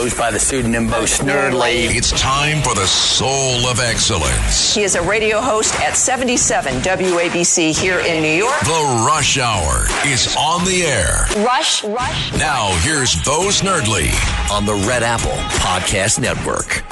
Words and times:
goes 0.00 0.14
by 0.14 0.30
the 0.30 0.38
pseudonym 0.38 0.86
Bo 0.86 1.02
Snerdley. 1.02 1.94
It's 1.94 2.10
time 2.12 2.62
for 2.62 2.74
the 2.74 2.86
soul 2.86 3.66
of 3.66 3.80
excellence. 3.80 4.74
He 4.74 4.82
is 4.82 4.94
a 4.94 5.02
radio 5.02 5.42
host 5.42 5.78
at 5.78 5.94
77 5.94 6.76
WABC 6.80 7.78
here 7.78 7.98
in 8.00 8.22
New 8.22 8.32
York. 8.32 8.58
The 8.60 9.04
Rush 9.06 9.36
Hour 9.36 9.84
is 10.06 10.34
on 10.38 10.64
the 10.64 10.84
air. 10.84 11.26
Rush, 11.44 11.84
Rush. 11.84 12.32
Now 12.38 12.74
here's 12.80 13.14
Bo 13.24 13.48
Snerdley 13.50 14.10
on 14.50 14.64
the 14.64 14.74
Red 14.88 15.02
Apple 15.02 15.36
Podcast 15.60 16.18
Network. 16.18 16.82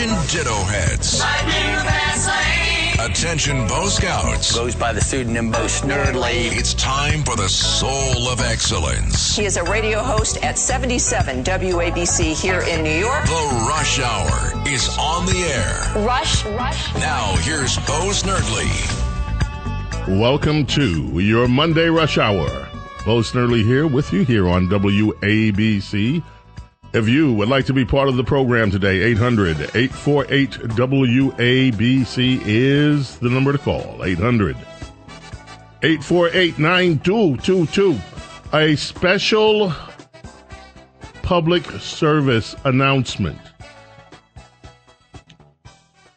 Attention 0.00 0.38
Ditto 0.38 0.54
Heads. 0.62 1.22
Attention 2.98 3.68
Bo 3.68 3.86
Scouts. 3.86 4.56
Goes 4.56 4.74
by 4.74 4.94
the 4.94 5.00
pseudonym 5.02 5.50
Bo 5.50 5.66
Snerdley. 5.66 6.56
It's 6.56 6.72
time 6.72 7.22
for 7.22 7.36
the 7.36 7.50
soul 7.50 8.26
of 8.28 8.40
excellence. 8.40 9.36
He 9.36 9.44
is 9.44 9.58
a 9.58 9.62
radio 9.64 10.02
host 10.02 10.42
at 10.42 10.58
77 10.58 11.44
WABC 11.44 12.32
here 12.32 12.62
in 12.62 12.82
New 12.82 12.98
York. 12.98 13.24
The 13.26 13.66
Rush 13.68 14.00
Hour 14.00 14.66
is 14.66 14.88
on 14.98 15.26
the 15.26 15.38
air. 15.52 16.06
Rush, 16.06 16.46
Rush. 16.46 16.94
Now 16.94 17.36
here's 17.40 17.76
Bo 17.80 18.08
Snerdley. 18.08 18.70
Welcome 20.18 20.64
to 20.68 21.20
your 21.20 21.46
Monday 21.46 21.88
Rush 21.90 22.16
Hour. 22.16 22.48
Bo 23.04 23.20
Snerdley 23.20 23.66
here 23.66 23.86
with 23.86 24.14
you 24.14 24.24
here 24.24 24.48
on 24.48 24.66
WABC. 24.66 26.22
If 26.92 27.08
you 27.08 27.32
would 27.34 27.48
like 27.48 27.66
to 27.66 27.72
be 27.72 27.84
part 27.84 28.08
of 28.08 28.16
the 28.16 28.24
program 28.24 28.72
today, 28.72 29.02
800 29.02 29.60
848 29.76 30.50
WABC 30.50 32.42
is 32.44 33.16
the 33.18 33.28
number 33.28 33.52
to 33.52 33.58
call. 33.58 34.04
800 34.04 34.56
848 35.82 36.58
9222. 36.58 37.96
A 38.52 38.74
special 38.74 39.72
public 41.22 41.64
service 41.78 42.56
announcement. 42.64 43.38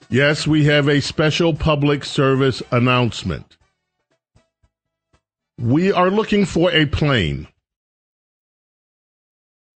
Yes, 0.10 0.48
we 0.48 0.64
have 0.66 0.88
a 0.88 1.02
special 1.02 1.54
public 1.54 2.04
service 2.04 2.64
announcement. 2.72 3.58
We 5.60 5.92
are 5.92 6.10
looking 6.10 6.46
for 6.46 6.72
a 6.72 6.88
plane 6.88 7.48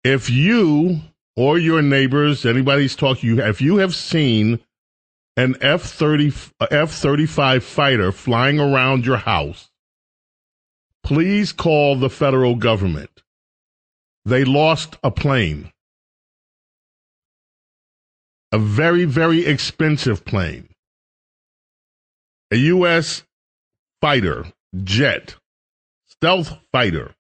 if 0.05 0.28
you 0.28 1.00
or 1.34 1.58
your 1.58 1.83
neighbors, 1.83 2.44
anybody's 2.44 2.94
talking 2.94 3.38
if 3.38 3.60
you 3.60 3.78
have 3.78 3.94
seen 3.94 4.61
an 5.36 5.56
F 5.61 5.83
30, 5.83 6.33
F 6.70 6.91
35 6.91 7.64
fighter 7.64 8.12
flying 8.12 8.61
around 8.61 9.06
your 9.06 9.17
house, 9.17 9.70
please 11.02 11.52
call 11.52 11.96
the 11.96 12.11
federal 12.11 12.55
government. 12.55 13.23
They 14.24 14.45
lost 14.45 14.96
a 15.02 15.11
plane. 15.11 15.73
A 18.52 18.58
very, 18.58 19.05
very 19.05 19.45
expensive 19.45 20.24
plane. 20.24 20.68
A 22.52 22.56
U.S. 22.56 23.24
fighter, 24.00 24.46
jet, 24.84 25.34
stealth 26.06 26.56
fighter 26.70 27.14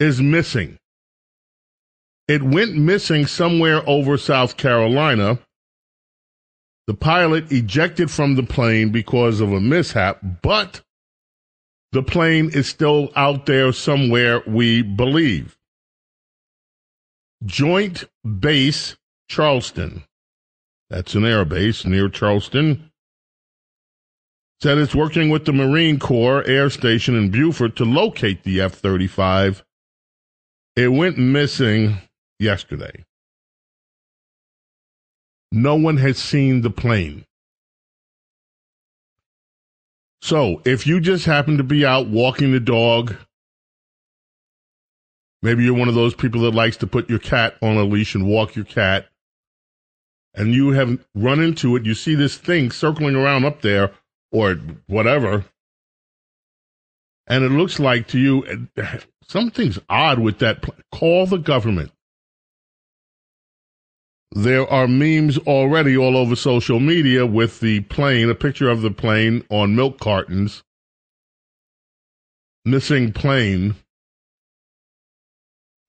is 0.00 0.20
missing. 0.20 0.78
It 2.26 2.42
went 2.42 2.76
missing 2.76 3.26
somewhere 3.26 3.82
over 3.88 4.18
South 4.18 4.56
Carolina. 4.56 5.38
The 6.86 6.94
pilot 6.94 7.50
ejected 7.50 8.10
from 8.10 8.36
the 8.36 8.42
plane 8.42 8.90
because 8.90 9.40
of 9.40 9.52
a 9.52 9.60
mishap, 9.60 10.20
but 10.42 10.82
the 11.92 12.02
plane 12.02 12.50
is 12.52 12.68
still 12.68 13.10
out 13.16 13.46
there 13.46 13.72
somewhere, 13.72 14.42
we 14.46 14.82
believe. 14.82 15.56
Joint 17.44 18.04
Base 18.40 18.96
Charleston, 19.28 20.04
that's 20.90 21.14
an 21.14 21.24
air 21.24 21.44
base 21.44 21.84
near 21.84 22.08
Charleston, 22.08 22.90
said 24.60 24.78
it's 24.78 24.94
working 24.94 25.30
with 25.30 25.44
the 25.44 25.52
Marine 25.52 25.98
Corps 25.98 26.42
Air 26.44 26.68
Station 26.68 27.14
in 27.14 27.30
Beaufort 27.30 27.76
to 27.76 27.84
locate 27.84 28.42
the 28.42 28.60
F 28.60 28.74
35 28.74 29.64
it 30.78 30.92
went 30.92 31.18
missing 31.18 31.96
yesterday. 32.38 33.04
No 35.50 35.74
one 35.74 35.96
has 35.96 36.18
seen 36.18 36.60
the 36.60 36.70
plane. 36.70 37.24
So 40.22 40.62
if 40.64 40.86
you 40.86 41.00
just 41.00 41.24
happen 41.24 41.56
to 41.56 41.64
be 41.64 41.84
out 41.84 42.06
walking 42.06 42.52
the 42.52 42.60
dog, 42.60 43.16
maybe 45.42 45.64
you're 45.64 45.74
one 45.74 45.88
of 45.88 45.96
those 45.96 46.14
people 46.14 46.42
that 46.42 46.54
likes 46.54 46.76
to 46.76 46.86
put 46.86 47.10
your 47.10 47.18
cat 47.18 47.56
on 47.60 47.76
a 47.76 47.82
leash 47.82 48.14
and 48.14 48.28
walk 48.28 48.54
your 48.54 48.64
cat, 48.64 49.08
and 50.32 50.54
you 50.54 50.70
have 50.70 51.04
run 51.12 51.40
into 51.40 51.74
it, 51.74 51.86
you 51.86 51.94
see 51.94 52.14
this 52.14 52.36
thing 52.36 52.70
circling 52.70 53.16
around 53.16 53.44
up 53.44 53.62
there 53.62 53.90
or 54.30 54.60
whatever, 54.86 55.44
and 57.28 57.44
it 57.44 57.50
looks 57.50 57.78
like 57.78 58.08
to 58.08 58.18
you 58.18 58.68
something's 59.22 59.78
odd 59.88 60.18
with 60.18 60.38
that. 60.38 60.64
Call 60.90 61.26
the 61.26 61.36
government. 61.36 61.92
There 64.32 64.66
are 64.66 64.88
memes 64.88 65.38
already 65.38 65.96
all 65.96 66.16
over 66.16 66.36
social 66.36 66.80
media 66.80 67.24
with 67.26 67.60
the 67.60 67.80
plane, 67.80 68.28
a 68.28 68.34
picture 68.34 68.68
of 68.68 68.82
the 68.82 68.90
plane 68.90 69.44
on 69.50 69.76
milk 69.76 70.00
cartons. 70.00 70.62
Missing 72.64 73.12
plane. 73.12 73.74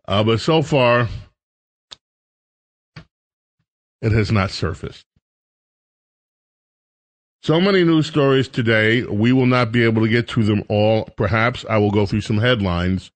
Uh, 0.07 0.23
but 0.23 0.39
so 0.39 0.61
far, 0.61 1.09
it 4.01 4.11
has 4.11 4.31
not 4.31 4.51
surfaced. 4.51 5.05
So 7.41 7.61
many 7.61 7.85
news 7.85 8.07
stories 8.07 8.49
today. 8.49 9.03
We 9.03 9.31
will 9.31 9.45
not 9.45 9.71
be 9.71 9.83
able 9.83 10.01
to 10.01 10.09
get 10.09 10.27
to 10.29 10.43
them 10.43 10.63
all. 10.67 11.05
Perhaps 11.15 11.65
I 11.69 11.77
will 11.77 11.91
go 11.91 12.05
through 12.05 12.21
some 12.21 12.39
headlines 12.39 13.11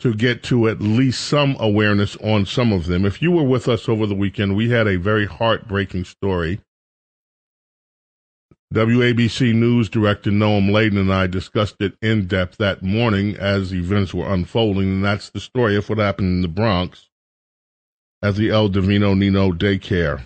to 0.00 0.14
get 0.14 0.42
to 0.44 0.66
at 0.66 0.80
least 0.80 1.26
some 1.26 1.56
awareness 1.60 2.16
on 2.16 2.46
some 2.46 2.72
of 2.72 2.86
them. 2.86 3.04
If 3.04 3.20
you 3.20 3.30
were 3.30 3.44
with 3.44 3.68
us 3.68 3.88
over 3.88 4.06
the 4.06 4.14
weekend, 4.14 4.56
we 4.56 4.70
had 4.70 4.88
a 4.88 4.96
very 4.96 5.26
heartbreaking 5.26 6.04
story. 6.04 6.60
WABC 8.72 9.54
News 9.54 9.90
Director 9.90 10.30
Noam 10.30 10.72
Laden 10.72 10.98
and 10.98 11.12
I 11.12 11.26
discussed 11.26 11.76
it 11.80 11.92
in 12.00 12.26
depth 12.26 12.56
that 12.56 12.82
morning 12.82 13.36
as 13.36 13.74
events 13.74 14.14
were 14.14 14.32
unfolding, 14.32 14.88
and 14.88 15.04
that's 15.04 15.28
the 15.28 15.38
story 15.38 15.76
of 15.76 15.88
what 15.90 15.98
happened 15.98 16.36
in 16.36 16.40
the 16.40 16.48
Bronx 16.48 17.10
at 18.22 18.36
the 18.36 18.48
El 18.48 18.70
Divino 18.70 19.12
Nino 19.12 19.52
daycare. 19.52 20.24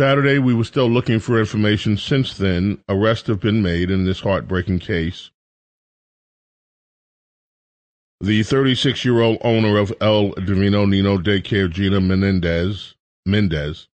Saturday, 0.00 0.38
we 0.38 0.54
were 0.54 0.64
still 0.64 0.88
looking 0.88 1.20
for 1.20 1.38
information. 1.38 1.98
Since 1.98 2.38
then, 2.38 2.82
arrests 2.88 3.28
have 3.28 3.38
been 3.38 3.60
made 3.60 3.90
in 3.90 4.06
this 4.06 4.20
heartbreaking 4.20 4.78
case. 4.78 5.30
The 8.18 8.42
36 8.42 9.04
year 9.04 9.20
old 9.20 9.36
owner 9.42 9.76
of 9.76 9.92
El 10.00 10.30
Divino 10.30 10.86
Nino 10.86 11.18
Daycare, 11.18 11.70
Gina 11.70 12.00
Menendez, 12.00 12.94
Mendez, 13.26 13.88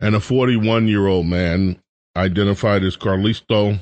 and 0.00 0.14
a 0.14 0.20
41 0.20 0.86
year 0.86 1.06
old 1.06 1.24
man 1.24 1.80
identified 2.14 2.84
as 2.84 2.96
Carlisto 2.96 3.78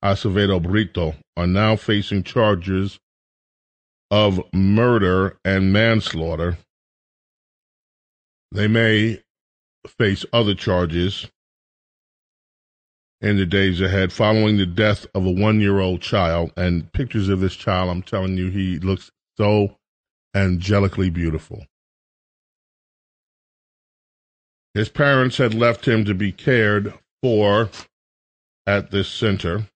Acevedo 0.00 0.62
Brito 0.62 1.16
are 1.36 1.48
now 1.48 1.74
facing 1.74 2.22
charges 2.22 3.00
of 4.12 4.40
murder 4.52 5.36
and 5.44 5.72
manslaughter. 5.72 6.56
They 8.52 8.68
may 8.68 9.24
face 9.86 10.24
other 10.32 10.54
charges 10.54 11.26
in 13.20 13.36
the 13.36 13.46
days 13.46 13.80
ahead 13.80 14.12
following 14.12 14.56
the 14.56 14.66
death 14.66 15.06
of 15.14 15.24
a 15.24 15.30
one 15.30 15.60
year 15.60 15.80
old 15.80 16.00
child. 16.00 16.52
And 16.56 16.92
pictures 16.92 17.28
of 17.28 17.40
this 17.40 17.56
child, 17.56 17.90
I'm 17.90 18.02
telling 18.02 18.36
you, 18.36 18.50
he 18.50 18.78
looks 18.78 19.10
so 19.36 19.76
angelically 20.34 21.10
beautiful. 21.10 21.66
His 24.74 24.88
parents 24.90 25.38
had 25.38 25.54
left 25.54 25.88
him 25.88 26.04
to 26.04 26.14
be 26.14 26.32
cared 26.32 26.92
for 27.22 27.70
at 28.66 28.90
this 28.90 29.08
center. 29.08 29.68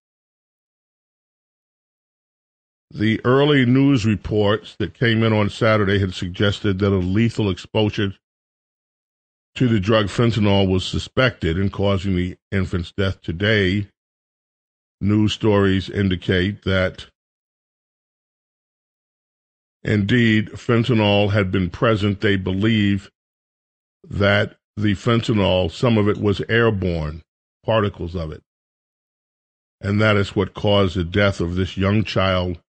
The 2.91 3.21
early 3.25 3.65
news 3.65 4.05
reports 4.05 4.77
that 4.79 4.95
came 4.95 5.23
in 5.23 5.33
on 5.33 5.49
Saturday 5.49 6.01
had 6.01 6.13
suggested 6.13 6.81
that 6.81 6.93
a 6.93 6.99
lethal 6.99 7.49
exposure 7.49 8.15
to 9.55 9.69
the 9.69 9.81
drug 9.81 10.07
fentanyl 10.07 10.69
was 10.69 10.87
suspected 10.87 11.59
in 11.59 11.71
causing 11.71 12.17
the 12.17 12.37
infant's 12.51 12.93
death. 12.93 13.21
Today, 13.21 13.89
news 15.01 15.33
stories 15.33 15.91
indicate 15.91 16.63
that 16.65 17.07
indeed 19.83 20.51
fentanyl 20.53 21.33
had 21.33 21.51
been 21.51 21.71
present. 21.71 22.21
They 22.21 22.37
believe 22.37 23.11
that 24.09 24.57
the 24.77 24.95
fentanyl, 24.95 25.71
some 25.71 25.99
of 25.99 26.09
it 26.09 26.19
was 26.19 26.41
airborne, 26.49 27.23
particles 27.65 28.15
of 28.15 28.33
it. 28.33 28.43
And 29.81 30.01
that 30.01 30.17
is 30.17 30.37
what 30.37 30.55
caused 30.55 30.97
the 30.97 31.05
death 31.05 31.41
of 31.41 31.55
this 31.55 31.77
young 31.77 32.05
child. 32.05 32.61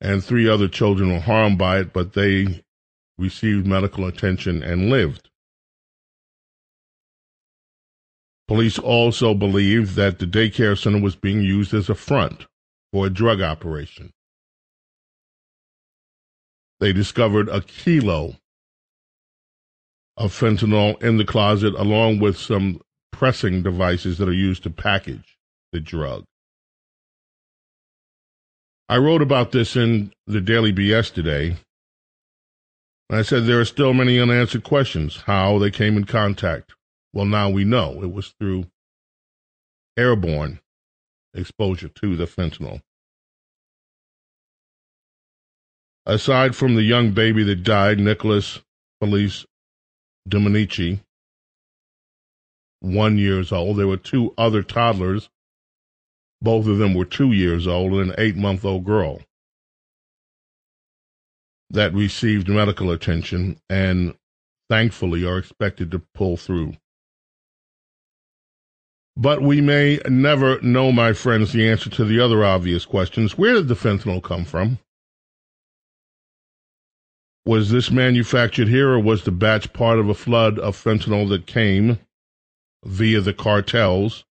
And 0.00 0.22
three 0.22 0.48
other 0.48 0.68
children 0.68 1.12
were 1.12 1.20
harmed 1.20 1.58
by 1.58 1.80
it, 1.80 1.92
but 1.92 2.14
they 2.14 2.64
received 3.18 3.66
medical 3.66 4.06
attention 4.06 4.62
and 4.62 4.90
lived. 4.90 5.30
Police 8.46 8.78
also 8.78 9.34
believe 9.34 9.94
that 9.94 10.18
the 10.18 10.26
daycare 10.26 10.76
center 10.76 11.00
was 11.00 11.16
being 11.16 11.40
used 11.40 11.72
as 11.72 11.88
a 11.88 11.94
front 11.94 12.46
for 12.92 13.06
a 13.06 13.10
drug 13.10 13.40
operation. 13.40 14.10
They 16.80 16.92
discovered 16.92 17.48
a 17.48 17.62
kilo 17.62 18.36
of 20.16 20.32
fentanyl 20.32 21.02
in 21.02 21.16
the 21.16 21.24
closet, 21.24 21.74
along 21.74 22.20
with 22.20 22.36
some 22.36 22.80
pressing 23.10 23.62
devices 23.62 24.18
that 24.18 24.28
are 24.28 24.32
used 24.32 24.62
to 24.64 24.70
package 24.70 25.38
the 25.72 25.80
drug. 25.80 26.24
I 28.88 28.98
wrote 28.98 29.22
about 29.22 29.52
this 29.52 29.76
in 29.76 30.12
the 30.26 30.42
Daily 30.42 30.72
BS 30.72 31.12
today. 31.12 31.56
I 33.10 33.22
said 33.22 33.44
there 33.44 33.60
are 33.60 33.64
still 33.64 33.94
many 33.94 34.20
unanswered 34.20 34.64
questions 34.64 35.22
how 35.22 35.58
they 35.58 35.70
came 35.70 35.96
in 35.96 36.04
contact. 36.04 36.73
Well, 37.14 37.26
now 37.26 37.48
we 37.48 37.62
know 37.64 38.02
it 38.02 38.12
was 38.12 38.34
through 38.40 38.66
airborne 39.96 40.58
exposure 41.32 41.88
to 41.88 42.16
the 42.16 42.26
fentanyl. 42.26 42.82
Aside 46.04 46.56
from 46.56 46.74
the 46.74 46.82
young 46.82 47.12
baby 47.12 47.44
that 47.44 47.62
died, 47.62 48.00
Nicholas 48.00 48.60
Felice 49.00 49.46
Dominici, 50.28 51.00
one 52.80 53.16
years 53.16 53.52
old. 53.52 53.76
There 53.76 53.86
were 53.86 53.96
two 53.96 54.34
other 54.36 54.64
toddlers. 54.64 55.30
Both 56.42 56.66
of 56.66 56.78
them 56.78 56.94
were 56.94 57.04
two 57.04 57.30
years 57.30 57.68
old 57.68 57.92
and 57.92 58.10
an 58.10 58.16
eight 58.18 58.36
month 58.36 58.64
old 58.64 58.84
girl 58.84 59.20
that 61.70 61.94
received 61.94 62.48
medical 62.48 62.90
attention 62.90 63.58
and 63.70 64.16
thankfully 64.68 65.24
are 65.24 65.38
expected 65.38 65.92
to 65.92 66.02
pull 66.12 66.36
through. 66.36 66.76
But 69.16 69.42
we 69.42 69.60
may 69.60 70.00
never 70.08 70.60
know, 70.60 70.90
my 70.90 71.12
friends, 71.12 71.52
the 71.52 71.68
answer 71.68 71.88
to 71.90 72.04
the 72.04 72.18
other 72.18 72.44
obvious 72.44 72.84
questions. 72.84 73.38
Where 73.38 73.54
did 73.54 73.68
the 73.68 73.76
fentanyl 73.76 74.22
come 74.22 74.44
from? 74.44 74.78
Was 77.46 77.70
this 77.70 77.90
manufactured 77.90 78.68
here, 78.68 78.90
or 78.90 78.98
was 78.98 79.22
the 79.22 79.30
batch 79.30 79.72
part 79.72 79.98
of 79.98 80.08
a 80.08 80.14
flood 80.14 80.58
of 80.58 80.76
fentanyl 80.76 81.28
that 81.28 81.46
came 81.46 81.98
via 82.84 83.20
the 83.20 83.34
cartels 83.34 84.24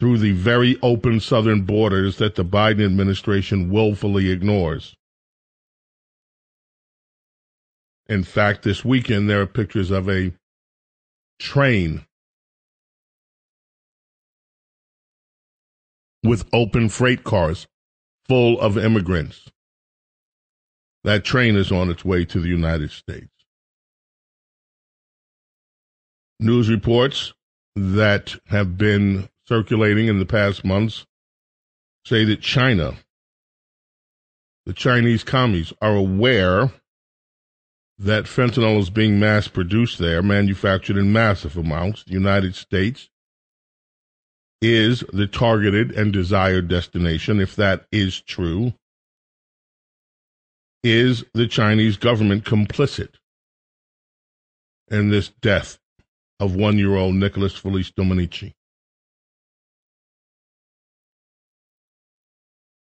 through 0.00 0.18
the 0.18 0.32
very 0.32 0.76
open 0.82 1.20
southern 1.20 1.62
borders 1.62 2.16
that 2.16 2.34
the 2.34 2.44
Biden 2.44 2.84
administration 2.84 3.70
willfully 3.70 4.30
ignores? 4.30 4.96
In 8.08 8.24
fact, 8.24 8.62
this 8.62 8.84
weekend 8.84 9.30
there 9.30 9.42
are 9.42 9.46
pictures 9.46 9.90
of 9.90 10.08
a 10.08 10.32
train 11.38 12.04
with 16.24 16.48
open 16.52 16.88
freight 16.88 17.22
cars 17.22 17.68
full 18.26 18.58
of 18.60 18.76
immigrants 18.78 19.50
that 21.04 21.22
train 21.22 21.54
is 21.54 21.70
on 21.70 21.90
its 21.90 22.04
way 22.04 22.24
to 22.24 22.40
the 22.40 22.48
United 22.48 22.90
States. 22.90 23.28
News 26.40 26.68
reports 26.68 27.34
that 27.76 28.36
have 28.46 28.76
been 28.76 29.28
circulating 29.46 30.08
in 30.08 30.18
the 30.18 30.24
past 30.24 30.64
months 30.64 31.06
say 32.06 32.24
that 32.24 32.40
China, 32.40 32.94
the 34.66 34.72
Chinese 34.72 35.22
commies, 35.22 35.72
are 35.80 35.94
aware 35.94 36.72
that 37.98 38.24
fentanyl 38.24 38.78
is 38.78 38.90
being 38.90 39.20
mass 39.20 39.46
produced 39.46 39.98
there, 39.98 40.22
manufactured 40.22 40.96
in 40.96 41.12
massive 41.12 41.56
amounts. 41.56 42.02
The 42.04 42.12
United 42.12 42.54
States 42.56 43.10
is 44.64 45.04
the 45.12 45.26
targeted 45.26 45.92
and 45.92 46.12
desired 46.12 46.68
destination, 46.68 47.38
if 47.38 47.54
that 47.56 47.84
is 47.92 48.20
true. 48.20 48.72
Is 50.82 51.24
the 51.34 51.46
Chinese 51.46 51.96
government 51.96 52.44
complicit 52.44 53.14
in 54.90 55.10
this 55.10 55.30
death 55.42 55.78
of 56.40 56.54
one 56.56 56.78
year 56.78 56.94
old 56.94 57.14
Nicholas 57.14 57.54
Felice 57.54 57.90
Dominici? 57.90 58.52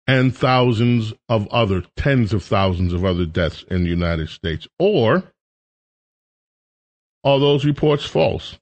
And 0.06 0.37
thousands 0.37 1.15
of 1.29 1.49
other, 1.49 1.82
tens 1.97 2.32
of 2.32 2.44
thousands 2.44 2.93
of 2.93 3.05
other 3.05 3.25
deaths 3.25 3.65
in 3.70 3.85
the 3.85 3.91
United 3.91 4.29
States? 4.29 4.69
Or 4.79 5.25
are 7.25 7.38
those 7.41 7.65
reports 7.65 8.05
false? 8.05 8.59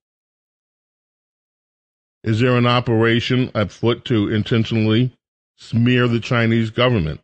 Is 2.24 2.40
there 2.40 2.56
an 2.56 2.66
operation 2.66 3.50
at 3.54 3.72
foot 3.72 4.04
to 4.06 4.28
intentionally 4.28 5.12
smear 5.56 6.08
the 6.08 6.20
Chinese 6.20 6.70
government? 6.70 7.20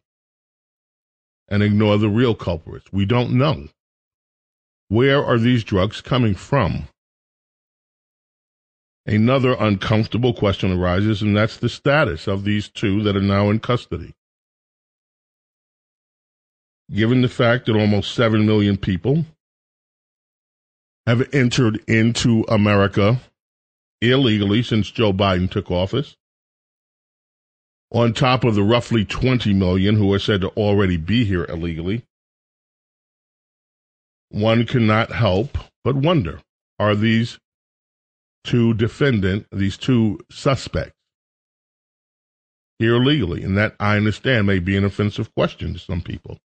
and 1.48 1.62
ignore 1.62 1.98
the 1.98 2.08
real 2.08 2.34
culprits. 2.34 2.92
We 2.92 3.06
don't 3.06 3.32
know. 3.32 3.68
Where 4.88 5.24
are 5.24 5.38
these 5.38 5.64
drugs 5.64 6.00
coming 6.00 6.34
from? 6.34 6.88
Another 9.06 9.56
uncomfortable 9.58 10.34
question 10.34 10.70
arises, 10.72 11.22
and 11.22 11.34
that's 11.34 11.56
the 11.56 11.68
status 11.68 12.26
of 12.26 12.44
these 12.44 12.68
two 12.68 13.02
that 13.02 13.16
are 13.16 13.22
now 13.22 13.48
in 13.48 13.58
custody. 13.58 14.14
Given 16.90 17.22
the 17.22 17.28
fact 17.28 17.66
that 17.66 17.76
almost 17.76 18.14
7 18.14 18.46
million 18.46 18.76
people 18.76 19.24
have 21.06 21.26
entered 21.34 21.82
into 21.86 22.44
America 22.48 23.20
illegally 24.00 24.62
since 24.62 24.90
Joe 24.90 25.12
Biden 25.12 25.50
took 25.50 25.70
office, 25.70 26.16
on 27.90 28.12
top 28.12 28.44
of 28.44 28.54
the 28.54 28.62
roughly 28.62 29.04
20 29.04 29.54
million 29.54 29.96
who 29.96 30.12
are 30.12 30.18
said 30.18 30.42
to 30.42 30.48
already 30.48 30.96
be 30.96 31.24
here 31.24 31.44
illegally, 31.46 32.04
one 34.30 34.66
cannot 34.66 35.12
help 35.12 35.56
but 35.84 35.96
wonder 35.96 36.40
are 36.78 36.94
these 36.94 37.38
two 38.44 38.74
defendant, 38.74 39.46
these 39.50 39.76
two 39.76 40.20
suspects 40.30 40.94
here 42.78 42.96
illegally? 42.96 43.42
And 43.42 43.56
that 43.56 43.74
I 43.80 43.96
understand 43.96 44.46
may 44.46 44.58
be 44.58 44.76
an 44.76 44.84
offensive 44.84 45.34
question 45.34 45.72
to 45.72 45.78
some 45.78 46.02
people. 46.02 46.38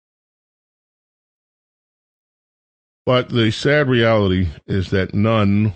But 3.05 3.31
the 3.31 3.51
sad 3.51 3.89
reality 3.89 4.49
is 4.67 4.91
that 4.91 5.13
none 5.13 5.75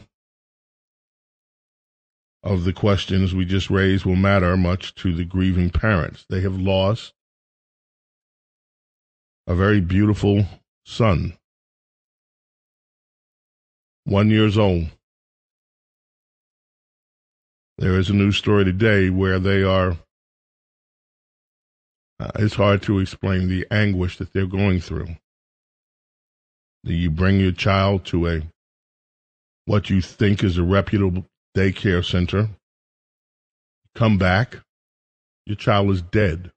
of 2.47 2.62
the 2.62 2.73
questions 2.73 3.35
we 3.35 3.45
just 3.45 3.71
raised 3.71 4.05
will 4.05 4.15
matter 4.15 4.57
much 4.57 4.95
to 4.95 5.12
the 5.12 5.25
grieving 5.25 5.69
parents. 5.69 6.25
They 6.31 6.41
have 6.43 6.57
lost 6.57 7.12
a 9.49 9.55
very 9.55 9.81
beautiful 9.81 10.47
son, 10.85 11.37
one 14.05 14.31
years 14.31 14.57
old. 14.57 14.87
There 17.79 17.99
is 17.99 18.11
a 18.11 18.15
news 18.15 18.37
story 18.37 18.65
today 18.65 19.11
where 19.11 19.41
they 19.41 19.65
are. 19.65 19.97
Uh, 22.21 22.31
it's 22.37 22.55
hard 22.55 22.81
to 22.83 23.00
explain 23.00 23.49
the 23.49 23.67
anguish 23.73 24.19
that 24.19 24.33
they're 24.33 24.47
going 24.47 24.81
through. 24.81 25.09
Do 26.85 26.95
you 26.95 27.11
bring 27.11 27.41
your 27.41 27.53
child 27.53 28.05
to 28.07 28.29
a 28.29 28.43
what 29.65 29.91
you 29.91 30.00
think 30.00 30.45
is 30.45 30.59
a 30.59 30.62
reputable 30.62 31.26
daycare 31.57 32.05
center, 32.05 32.51
come 33.95 34.19
back, 34.19 34.59
your 35.47 35.57
child 35.57 35.91
is 35.91 36.03
dead, 36.03 36.53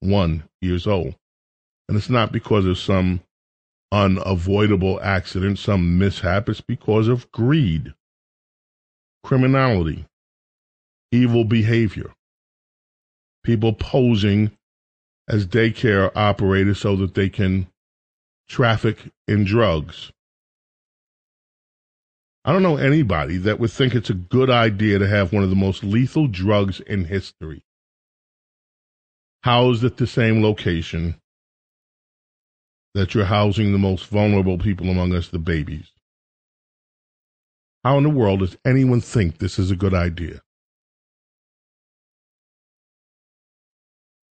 one 0.00 0.44
years 0.60 0.86
old. 0.86 1.14
And 1.88 1.96
it's 1.96 2.10
not 2.10 2.30
because 2.30 2.66
of 2.66 2.78
some 2.78 3.20
unavoidable 3.90 5.00
accident, 5.00 5.58
some 5.58 5.98
mishap. 5.98 6.48
It's 6.50 6.60
because 6.60 7.08
of 7.08 7.32
greed, 7.32 7.94
criminality, 9.24 10.04
evil 11.10 11.44
behavior, 11.44 12.12
people 13.42 13.72
posing 13.72 14.50
as 15.28 15.46
daycare 15.46 16.12
operators 16.14 16.78
so 16.78 16.94
that 16.96 17.14
they 17.14 17.30
can 17.30 17.68
traffic 18.48 19.10
in 19.26 19.44
drugs. 19.44 20.12
I 22.44 22.52
don't 22.52 22.62
know 22.62 22.78
anybody 22.78 23.36
that 23.38 23.60
would 23.60 23.70
think 23.70 23.94
it's 23.94 24.10
a 24.10 24.14
good 24.14 24.48
idea 24.48 24.98
to 24.98 25.06
have 25.06 25.32
one 25.32 25.42
of 25.42 25.50
the 25.50 25.56
most 25.56 25.84
lethal 25.84 26.26
drugs 26.26 26.80
in 26.80 27.04
history 27.04 27.62
housed 29.42 29.84
at 29.84 29.96
the 29.96 30.06
same 30.06 30.42
location 30.42 31.20
that 32.94 33.14
you're 33.14 33.24
housing 33.24 33.72
the 33.72 33.78
most 33.78 34.06
vulnerable 34.06 34.58
people 34.58 34.90
among 34.90 35.14
us, 35.14 35.28
the 35.28 35.38
babies. 35.38 35.92
How 37.84 37.96
in 37.98 38.04
the 38.04 38.10
world 38.10 38.40
does 38.40 38.56
anyone 38.64 39.00
think 39.00 39.38
this 39.38 39.58
is 39.58 39.70
a 39.70 39.76
good 39.76 39.94
idea? 39.94 40.42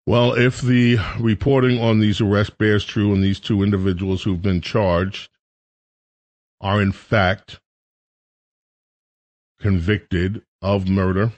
Well, 0.05 0.33
if 0.33 0.61
the 0.61 0.97
reporting 1.19 1.81
on 1.81 1.99
these 1.99 2.19
arrests 2.19 2.53
bears 2.57 2.83
true 2.85 3.13
and 3.13 3.23
these 3.23 3.39
two 3.39 3.63
individuals 3.63 4.23
who've 4.23 4.41
been 4.41 4.61
charged 4.61 5.29
are 6.61 6.81
in 6.81 6.91
fact 6.91 7.59
convicted 9.63 10.41
of 10.61 10.89
murder, 10.89 11.31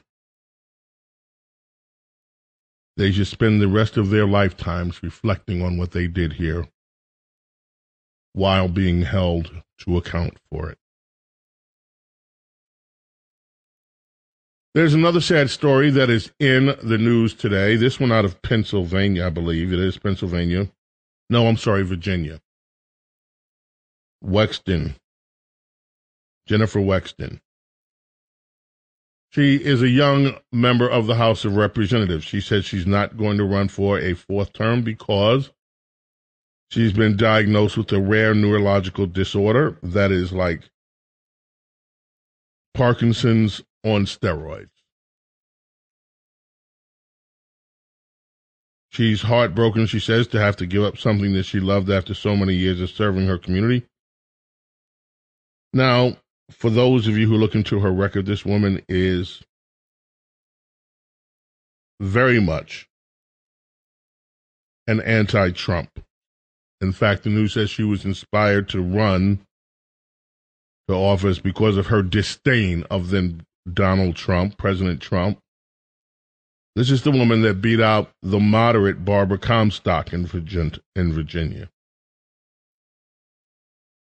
they 2.97 3.11
should 3.11 3.27
spend 3.27 3.61
the 3.61 3.67
rest 3.67 3.97
of 3.97 4.09
their 4.09 4.25
lifetimes 4.25 5.03
reflecting 5.03 5.61
on 5.61 5.77
what 5.77 5.91
they 5.91 6.07
did 6.07 6.33
here 6.33 6.67
while 8.33 8.67
being 8.67 9.03
held 9.03 9.51
to 9.77 9.95
account 9.95 10.39
for 10.49 10.71
it. 10.71 10.79
There's 14.73 14.95
another 14.95 15.21
sad 15.21 15.51
story 15.51 15.91
that 15.91 16.09
is 16.09 16.31
in 16.39 16.75
the 16.81 16.97
news 16.97 17.35
today. 17.35 17.75
This 17.75 17.99
one 17.99 18.11
out 18.11 18.25
of 18.25 18.41
Pennsylvania, 18.41 19.27
I 19.27 19.29
believe. 19.29 19.71
It 19.71 19.79
is 19.79 19.99
Pennsylvania. 19.99 20.67
No, 21.29 21.45
I'm 21.45 21.57
sorry, 21.57 21.83
Virginia. 21.83 22.41
Wexton. 24.23 24.95
Jennifer 26.47 26.79
Wexton. 26.79 27.39
She 29.35 29.55
is 29.55 29.81
a 29.81 29.89
young 29.89 30.37
member 30.53 30.89
of 30.89 31.07
the 31.07 31.15
House 31.15 31.43
of 31.43 31.57
Representatives. 31.57 32.23
She 32.23 32.39
said 32.39 32.63
she's 32.63 32.87
not 32.87 33.17
going 33.17 33.37
to 33.37 33.43
run 33.43 33.67
for 33.67 33.99
a 33.99 34.13
fourth 34.13 34.53
term 34.53 34.81
because 34.81 35.51
she's 36.71 36.93
been 36.93 37.17
diagnosed 37.17 37.75
with 37.75 37.91
a 37.91 37.99
rare 37.99 38.33
neurological 38.33 39.07
disorder 39.07 39.77
that 39.83 40.09
is 40.09 40.31
like 40.31 40.69
Parkinson's 42.73 43.61
on 43.83 44.05
steroids. 44.05 44.69
She's 48.91 49.23
heartbroken, 49.23 49.85
she 49.85 49.99
says, 49.99 50.27
to 50.27 50.39
have 50.39 50.55
to 50.55 50.65
give 50.65 50.83
up 50.83 50.97
something 50.97 51.33
that 51.33 51.43
she 51.43 51.59
loved 51.59 51.89
after 51.89 52.13
so 52.13 52.37
many 52.37 52.53
years 52.53 52.79
of 52.79 52.89
serving 52.89 53.27
her 53.27 53.37
community. 53.37 53.85
Now, 55.73 56.15
for 56.49 56.69
those 56.69 57.07
of 57.07 57.17
you 57.17 57.27
who 57.27 57.37
look 57.37 57.55
into 57.55 57.79
her 57.79 57.91
record, 57.91 58.25
this 58.25 58.45
woman 58.45 58.81
is 58.87 59.41
very 61.99 62.39
much 62.39 62.87
an 64.87 65.01
anti 65.01 65.51
Trump. 65.51 65.99
In 66.81 66.91
fact, 66.91 67.23
the 67.23 67.29
news 67.29 67.53
says 67.53 67.69
she 67.69 67.83
was 67.83 68.05
inspired 68.05 68.69
to 68.69 68.81
run 68.81 69.39
for 70.87 70.95
office 70.95 71.39
because 71.39 71.77
of 71.77 71.87
her 71.87 72.03
disdain 72.03 72.83
of 72.91 73.09
then 73.09 73.43
Donald 73.71 74.15
Trump, 74.15 74.57
President 74.57 75.01
Trump. 75.01 75.39
This 76.75 76.91
is 76.91 77.03
the 77.03 77.11
woman 77.11 77.41
that 77.41 77.61
beat 77.61 77.79
out 77.79 78.11
the 78.21 78.39
moderate 78.39 79.05
Barbara 79.05 79.37
Comstock 79.37 80.11
in 80.13 80.27
Virginia. 80.27 81.69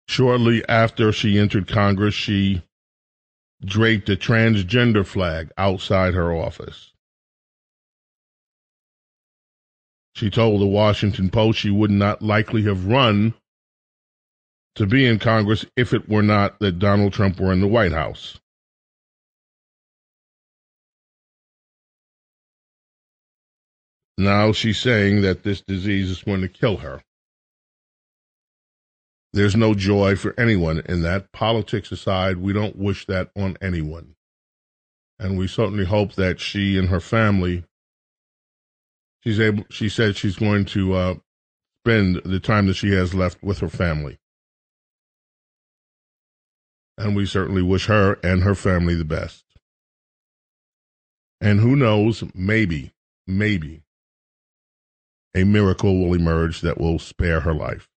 Shortly 0.08 0.64
after 0.68 1.12
she 1.12 1.40
entered 1.40 1.68
Congress, 1.68 2.14
she 2.14 2.64
draped 3.64 4.10
a 4.10 4.16
transgender 4.16 5.06
flag 5.06 5.52
outside 5.58 6.14
her 6.14 6.34
office. 6.34 6.92
She 10.16 10.30
told 10.30 10.62
the 10.62 10.68
Washington 10.68 11.30
Post 11.30 11.60
she 11.60 11.72
would 11.72 11.90
not 11.90 12.22
likely 12.22 12.64
have 12.64 12.86
run 12.86 13.34
to 14.76 14.86
be 14.86 15.06
in 15.06 15.20
Congress 15.20 15.66
if 15.76 15.94
it 15.94 16.08
were 16.08 16.24
not 16.24 16.60
that 16.60 16.80
Donald 16.80 17.14
Trump 17.14 17.40
were 17.40 17.52
in 17.52 17.62
the 17.62 17.68
White 17.68 17.92
House. 17.92 18.40
Now 24.18 24.52
she's 24.52 24.80
saying 24.80 25.22
that 25.22 25.44
this 25.44 25.62
disease 25.62 26.12
is 26.12 26.22
going 26.22 26.42
to 26.42 26.48
kill 26.48 26.78
her. 26.78 27.02
There's 29.34 29.56
no 29.56 29.74
joy 29.74 30.16
for 30.16 30.40
anyone 30.40 30.84
in 30.86 31.02
that. 31.02 31.32
Politics 31.32 31.92
aside, 31.92 32.38
we 32.38 32.54
don't 32.54 32.76
wish 32.76 33.08
that 33.08 33.32
on 33.36 33.58
anyone. 33.62 34.16
And 35.20 35.40
we 35.40 35.48
certainly 35.48 35.86
hope 35.86 36.14
that 36.14 36.40
she 36.40 36.78
and 36.78 36.90
her 36.90 37.00
family, 37.00 37.64
she's 39.24 39.40
able, 39.40 39.66
she 39.72 39.90
said 39.90 40.16
she's 40.16 40.36
going 40.36 40.66
to 40.66 40.94
uh, 40.94 41.16
spend 41.84 42.22
the 42.24 42.40
time 42.40 42.68
that 42.68 42.76
she 42.76 42.92
has 42.92 43.16
left 43.16 43.42
with 43.42 43.60
her 43.60 43.70
family. 43.70 44.20
And 46.96 47.16
we 47.16 47.26
certainly 47.26 47.64
wish 47.64 47.88
her 47.88 48.20
and 48.24 48.44
her 48.44 48.54
family 48.54 48.94
the 48.94 49.04
best. 49.04 49.46
And 51.42 51.60
who 51.60 51.76
knows, 51.76 52.24
maybe, 52.36 52.94
maybe 53.26 53.82
a 55.36 55.44
miracle 55.44 56.00
will 56.00 56.14
emerge 56.14 56.62
that 56.62 56.80
will 56.80 57.00
spare 57.00 57.40
her 57.40 57.54
life. 57.54 57.90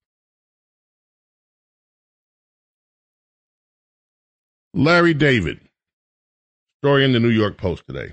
Larry 4.76 5.14
David, 5.14 5.59
story 6.83 7.02
in 7.02 7.12
the 7.12 7.18
New 7.18 7.30
York 7.30 7.56
Post 7.56 7.85
today. 7.88 8.12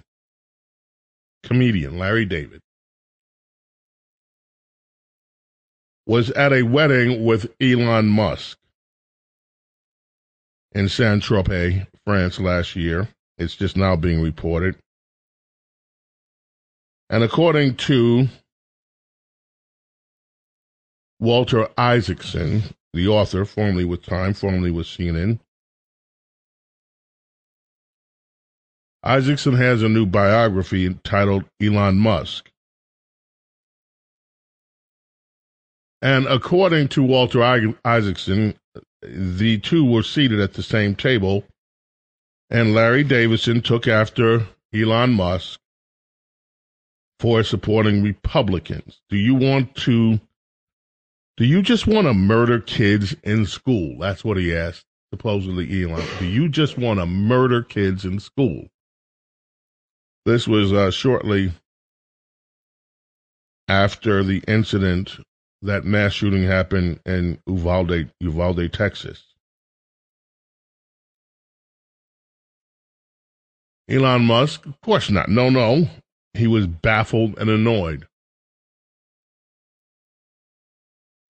Comedian 1.43 1.99
Larry 1.99 2.23
David 2.23 2.61
was 6.07 6.31
at 6.31 6.53
a 6.53 6.63
wedding 6.63 7.25
with 7.25 7.53
Elon 7.59 8.07
Musk 8.07 8.57
in 10.71 10.87
Saint 10.87 11.21
Tropez, 11.21 11.85
France 12.05 12.39
last 12.39 12.77
year. 12.77 13.09
It's 13.37 13.57
just 13.57 13.75
now 13.75 13.97
being 13.97 14.21
reported. 14.21 14.77
And 17.09 17.25
according 17.25 17.75
to 17.75 18.29
Walter 21.19 21.67
Isaacson, 21.77 22.63
the 22.93 23.09
author, 23.09 23.43
formerly 23.43 23.83
with 23.83 24.05
Time, 24.05 24.33
formerly 24.33 24.71
with 24.71 24.87
CNN. 24.87 25.39
Isaacson 29.03 29.55
has 29.55 29.83
a 29.83 29.89
new 29.89 30.05
biography 30.05 30.85
entitled 30.85 31.43
Elon 31.61 31.97
Musk. 31.97 32.49
And 36.01 36.25
according 36.27 36.87
to 36.89 37.03
Walter 37.03 37.75
Isaacson, 37.83 38.55
the 39.01 39.59
two 39.59 39.85
were 39.85 40.03
seated 40.03 40.39
at 40.39 40.53
the 40.53 40.63
same 40.63 40.95
table, 40.95 41.43
and 42.49 42.73
Larry 42.73 43.03
Davidson 43.03 43.61
took 43.61 43.87
after 43.87 44.47
Elon 44.73 45.11
Musk 45.11 45.59
for 47.19 47.43
supporting 47.43 48.03
Republicans. 48.03 49.01
Do 49.09 49.17
you 49.17 49.35
want 49.35 49.75
to 49.75 50.19
do 51.35 51.45
you 51.45 51.61
just 51.61 51.87
want 51.87 52.05
to 52.07 52.13
murder 52.13 52.59
kids 52.59 53.15
in 53.23 53.45
school? 53.45 53.97
That's 53.99 54.23
what 54.23 54.37
he 54.37 54.55
asked, 54.55 54.85
supposedly 55.11 55.83
Elon. 55.83 56.05
Do 56.19 56.25
you 56.25 56.47
just 56.47 56.77
want 56.77 56.99
to 56.99 57.05
murder 57.05 57.63
kids 57.63 58.05
in 58.05 58.19
school? 58.19 58.67
This 60.25 60.47
was 60.47 60.71
uh, 60.71 60.91
shortly 60.91 61.51
after 63.67 64.23
the 64.23 64.43
incident, 64.47 65.17
that 65.61 65.85
mass 65.85 66.13
shooting 66.13 66.43
happened 66.43 66.99
in 67.05 67.39
Uvalde, 67.47 68.09
Uvalde, 68.19 68.71
Texas. 68.71 69.23
Elon 73.89 74.25
Musk, 74.25 74.65
of 74.65 74.79
course 74.81 75.09
not. 75.09 75.29
No, 75.29 75.49
no. 75.49 75.87
He 76.33 76.47
was 76.47 76.67
baffled 76.67 77.37
and 77.37 77.49
annoyed. 77.49 78.07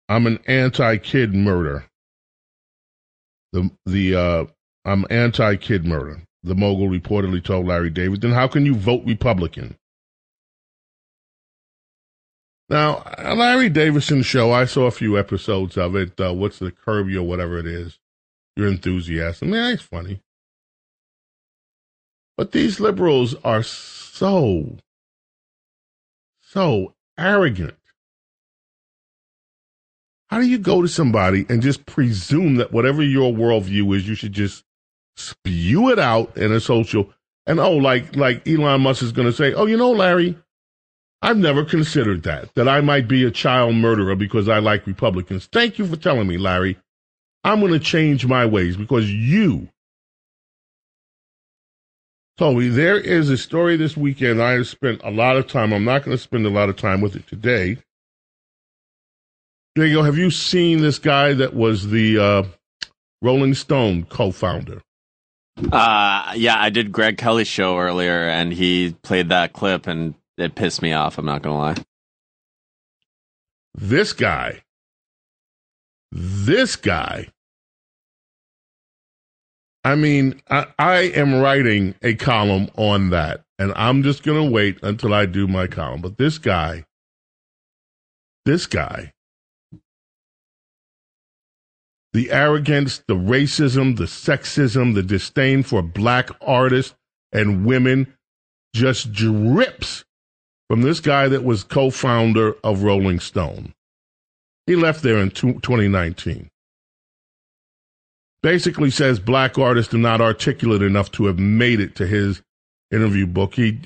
I'm 0.07 0.27
an 0.27 0.39
anti-kid 0.47 1.33
murder. 1.33 1.85
The 3.51 3.71
the 3.85 4.15
uh, 4.15 4.45
I'm 4.85 5.05
anti-kid 5.09 5.85
murder. 5.85 6.23
The 6.43 6.55
mogul 6.55 6.89
reportedly 6.89 7.43
told 7.43 7.67
Larry 7.67 7.89
David, 7.89 8.21
then 8.21 8.31
how 8.31 8.47
can 8.47 8.65
you 8.65 8.75
vote 8.75 9.03
Republican? 9.05 9.77
Now, 12.69 13.03
Larry 13.19 13.69
Davidson 13.69 14.23
show, 14.23 14.51
I 14.51 14.65
saw 14.65 14.85
a 14.85 14.91
few 14.91 15.17
episodes 15.17 15.77
of 15.77 15.95
it. 15.95 16.19
Uh, 16.19 16.33
what's 16.33 16.59
the 16.59 16.71
curb 16.71 17.07
or 17.13 17.23
whatever 17.23 17.57
it 17.59 17.67
is? 17.67 17.99
Your 18.55 18.67
enthusiasm. 18.67 19.53
Yeah, 19.53 19.71
it's 19.71 19.83
funny. 19.83 20.21
But 22.35 22.51
these 22.51 22.79
liberals 22.79 23.35
are 23.43 23.63
so, 23.63 24.77
so 26.41 26.93
arrogant. 27.17 27.75
How 30.27 30.39
do 30.39 30.47
you 30.47 30.57
go 30.57 30.81
to 30.81 30.87
somebody 30.87 31.45
and 31.47 31.61
just 31.61 31.85
presume 31.85 32.55
that 32.55 32.71
whatever 32.71 33.03
your 33.03 33.31
worldview 33.31 33.95
is, 33.95 34.07
you 34.07 34.15
should 34.15 34.33
just 34.33 34.63
spew 35.15 35.89
it 35.91 35.99
out 35.99 36.37
in 36.37 36.51
a 36.51 36.59
social? 36.59 37.13
And 37.45 37.59
oh, 37.59 37.77
like 37.77 38.15
like 38.15 38.47
Elon 38.47 38.81
Musk 38.81 39.03
is 39.03 39.11
going 39.11 39.27
to 39.27 39.33
say, 39.33 39.53
oh, 39.53 39.65
you 39.65 39.77
know, 39.77 39.91
Larry, 39.91 40.37
I've 41.21 41.37
never 41.37 41.63
considered 41.63 42.23
that, 42.23 42.53
that 42.55 42.67
I 42.67 42.81
might 42.81 43.07
be 43.07 43.23
a 43.23 43.31
child 43.31 43.75
murderer 43.75 44.15
because 44.15 44.49
I 44.49 44.59
like 44.59 44.85
Republicans. 44.85 45.47
Thank 45.51 45.77
you 45.77 45.85
for 45.85 45.95
telling 45.95 46.27
me, 46.27 46.37
Larry. 46.37 46.77
I'm 47.45 47.59
going 47.59 47.73
to 47.73 47.79
change 47.79 48.25
my 48.25 48.45
ways 48.45 48.77
because 48.77 49.09
you. 49.09 49.69
So 52.39 52.59
there 52.59 52.99
is 52.99 53.29
a 53.29 53.37
story 53.37 53.77
this 53.77 53.95
weekend. 53.95 54.41
I 54.41 54.53
have 54.53 54.67
spent 54.67 55.01
a 55.03 55.11
lot 55.11 55.37
of 55.37 55.47
time. 55.47 55.71
I'm 55.71 55.85
not 55.85 56.03
going 56.03 56.17
to 56.17 56.21
spend 56.21 56.45
a 56.45 56.49
lot 56.49 56.67
of 56.67 56.77
time 56.77 56.99
with 56.99 57.15
it 57.15 57.27
today. 57.27 57.77
Diego, 59.75 60.03
have 60.03 60.17
you 60.17 60.29
seen 60.29 60.81
this 60.81 60.99
guy 60.99 61.33
that 61.33 61.53
was 61.53 61.89
the 61.89 62.19
uh, 62.19 62.43
Rolling 63.21 63.53
Stone 63.53 64.05
co-founder? 64.05 64.81
Uh, 65.57 66.33
yeah, 66.35 66.55
I 66.59 66.69
did 66.69 66.91
Greg 66.91 67.17
Kelly's 67.17 67.47
show 67.47 67.77
earlier, 67.77 68.27
and 68.27 68.51
he 68.51 68.95
played 69.03 69.29
that 69.29 69.53
clip, 69.53 69.87
and 69.87 70.15
it 70.37 70.55
pissed 70.55 70.81
me 70.81 70.93
off. 70.93 71.17
I'm 71.17 71.25
not 71.25 71.41
gonna 71.41 71.57
lie. 71.57 71.75
This 73.75 74.13
guy, 74.13 74.63
this 76.11 76.75
guy. 76.75 77.29
I 79.85 79.95
mean, 79.95 80.41
I, 80.49 80.67
I 80.79 80.95
am 81.15 81.35
writing 81.41 81.95
a 82.01 82.15
column 82.15 82.69
on 82.75 83.09
that, 83.11 83.43
and 83.59 83.73
I'm 83.75 84.01
just 84.01 84.23
gonna 84.23 84.49
wait 84.49 84.79
until 84.81 85.13
I 85.13 85.25
do 85.25 85.47
my 85.47 85.67
column. 85.67 86.01
But 86.01 86.17
this 86.17 86.37
guy, 86.37 86.85
this 88.45 88.65
guy, 88.65 89.12
the 92.13 92.31
arrogance, 92.31 93.03
the 93.07 93.15
racism, 93.15 93.97
the 93.97 94.05
sexism, 94.05 94.93
the 94.93 95.03
disdain 95.03 95.63
for 95.63 95.81
black 95.81 96.29
artists 96.41 96.95
and 97.31 97.65
women 97.65 98.13
just 98.73 99.11
drips 99.11 100.05
from 100.69 100.81
this 100.81 100.99
guy 100.99 101.27
that 101.27 101.43
was 101.43 101.63
co 101.63 101.89
founder 101.89 102.55
of 102.63 102.83
Rolling 102.83 103.19
Stone. 103.19 103.73
He 104.67 104.75
left 104.75 105.03
there 105.03 105.17
in 105.17 105.31
2019. 105.31 106.49
Basically 108.41 108.89
says 108.89 109.19
black 109.19 109.57
artists 109.57 109.93
are 109.93 109.99
not 109.99 110.21
articulate 110.21 110.81
enough 110.81 111.11
to 111.13 111.25
have 111.25 111.39
made 111.39 111.79
it 111.79 111.95
to 111.95 112.05
his 112.05 112.41
interview 112.91 113.25
book. 113.25 113.55
He, 113.55 113.79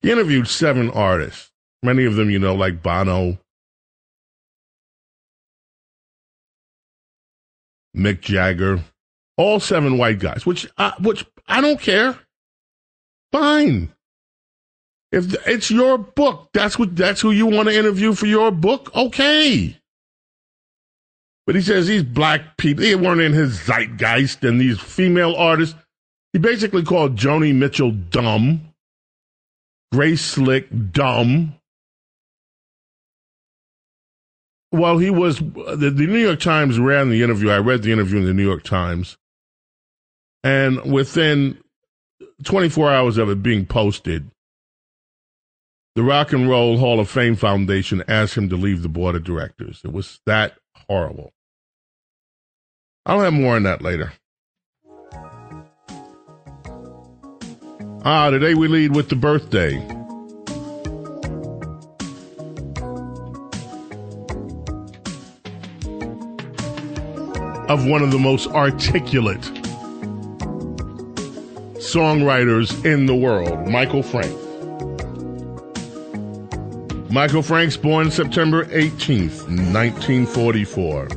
he 0.00 0.10
interviewed 0.10 0.48
seven 0.48 0.90
artists, 0.90 1.50
many 1.82 2.04
of 2.04 2.14
them, 2.14 2.30
you 2.30 2.38
know, 2.38 2.54
like 2.54 2.82
Bono, 2.82 3.38
Mick 7.96 8.20
Jagger, 8.20 8.80
all 9.36 9.60
seven 9.60 9.98
white 9.98 10.18
guys, 10.18 10.46
which, 10.46 10.66
uh, 10.78 10.92
which 11.00 11.24
I 11.46 11.60
don't 11.60 11.80
care. 11.80 12.18
Fine. 13.32 13.92
If 15.10 15.34
it's 15.46 15.70
your 15.70 15.98
book, 15.98 16.48
that's 16.54 16.78
what 16.78 16.96
that's 16.96 17.20
who 17.20 17.32
you 17.32 17.46
want 17.46 17.68
to 17.68 17.78
interview 17.78 18.14
for 18.14 18.26
your 18.26 18.50
book. 18.50 18.94
Okay. 18.96 19.76
But 21.46 21.54
he 21.54 21.60
says 21.60 21.86
these 21.86 22.02
black 22.02 22.56
people, 22.56 22.84
they 22.84 22.94
weren't 22.94 23.20
in 23.20 23.32
his 23.32 23.60
zeitgeist, 23.60 24.42
and 24.48 24.60
these 24.60 24.80
female 24.80 25.34
artists, 25.36 25.74
he 26.32 26.38
basically 26.38 26.82
called 26.82 27.16
Joni 27.16 27.54
Mitchell 27.54 27.90
dumb, 27.90 28.72
Grace 29.92 30.22
Slick 30.22 30.68
dumb. 30.92 31.56
Well, 34.72 34.96
he 34.96 35.10
was, 35.10 35.38
the, 35.38 35.92
the 35.94 36.06
New 36.06 36.18
York 36.18 36.40
Times 36.40 36.78
ran 36.78 37.10
the 37.10 37.22
interview. 37.22 37.50
I 37.50 37.58
read 37.58 37.82
the 37.82 37.92
interview 37.92 38.18
in 38.18 38.24
the 38.24 38.32
New 38.32 38.46
York 38.46 38.62
Times. 38.62 39.18
And 40.42 40.90
within 40.90 41.58
24 42.44 42.90
hours 42.90 43.18
of 43.18 43.28
it 43.28 43.42
being 43.42 43.66
posted, 43.66 44.30
the 45.94 46.02
Rock 46.02 46.32
and 46.32 46.48
Roll 46.48 46.78
Hall 46.78 47.00
of 47.00 47.10
Fame 47.10 47.36
Foundation 47.36 48.02
asked 48.08 48.34
him 48.34 48.48
to 48.48 48.56
leave 48.56 48.82
the 48.82 48.88
board 48.88 49.14
of 49.14 49.24
directors. 49.24 49.82
It 49.84 49.92
was 49.92 50.20
that 50.24 50.54
horrible. 50.88 51.32
I'll 53.04 53.20
have 53.20 53.34
more 53.34 53.56
on 53.56 53.64
that 53.64 53.82
later. 53.82 54.14
Ah, 58.04 58.30
today 58.30 58.54
we 58.54 58.68
lead 58.68 58.96
with 58.96 59.10
the 59.10 59.16
birthday. 59.16 60.01
Of 67.72 67.86
one 67.86 68.02
of 68.02 68.10
the 68.10 68.18
most 68.18 68.48
articulate 68.48 69.40
songwriters 71.80 72.84
in 72.84 73.06
the 73.06 73.14
world, 73.14 73.66
Michael 73.66 74.02
Frank. 74.02 74.30
Michael 77.10 77.40
Franks, 77.40 77.78
born 77.78 78.10
September 78.10 78.66
18th, 78.66 79.48
1944. 79.72 81.08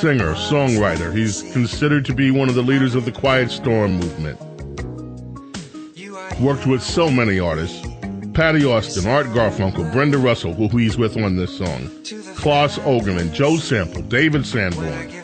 Singer, 0.00 0.32
songwriter. 0.32 1.14
He's 1.14 1.42
considered 1.52 2.06
to 2.06 2.14
be 2.14 2.30
one 2.30 2.48
of 2.48 2.54
the 2.54 2.62
leaders 2.62 2.94
of 2.94 3.04
the 3.04 3.12
Quiet 3.12 3.50
Storm 3.50 3.98
movement. 3.98 4.40
Worked 6.40 6.66
with 6.66 6.82
so 6.82 7.10
many 7.10 7.38
artists. 7.38 7.86
Patti 8.38 8.64
Austin, 8.64 9.10
Art 9.10 9.26
Garfunkel, 9.26 9.92
Brenda 9.92 10.16
Russell, 10.16 10.54
who 10.54 10.68
he's 10.68 10.96
with 10.96 11.16
on 11.16 11.34
this 11.34 11.58
song, 11.58 11.90
Claus 12.36 12.78
Ogerman, 12.78 13.32
Joe 13.32 13.56
Sample, 13.56 14.02
David 14.02 14.46
Sanborn. 14.46 15.17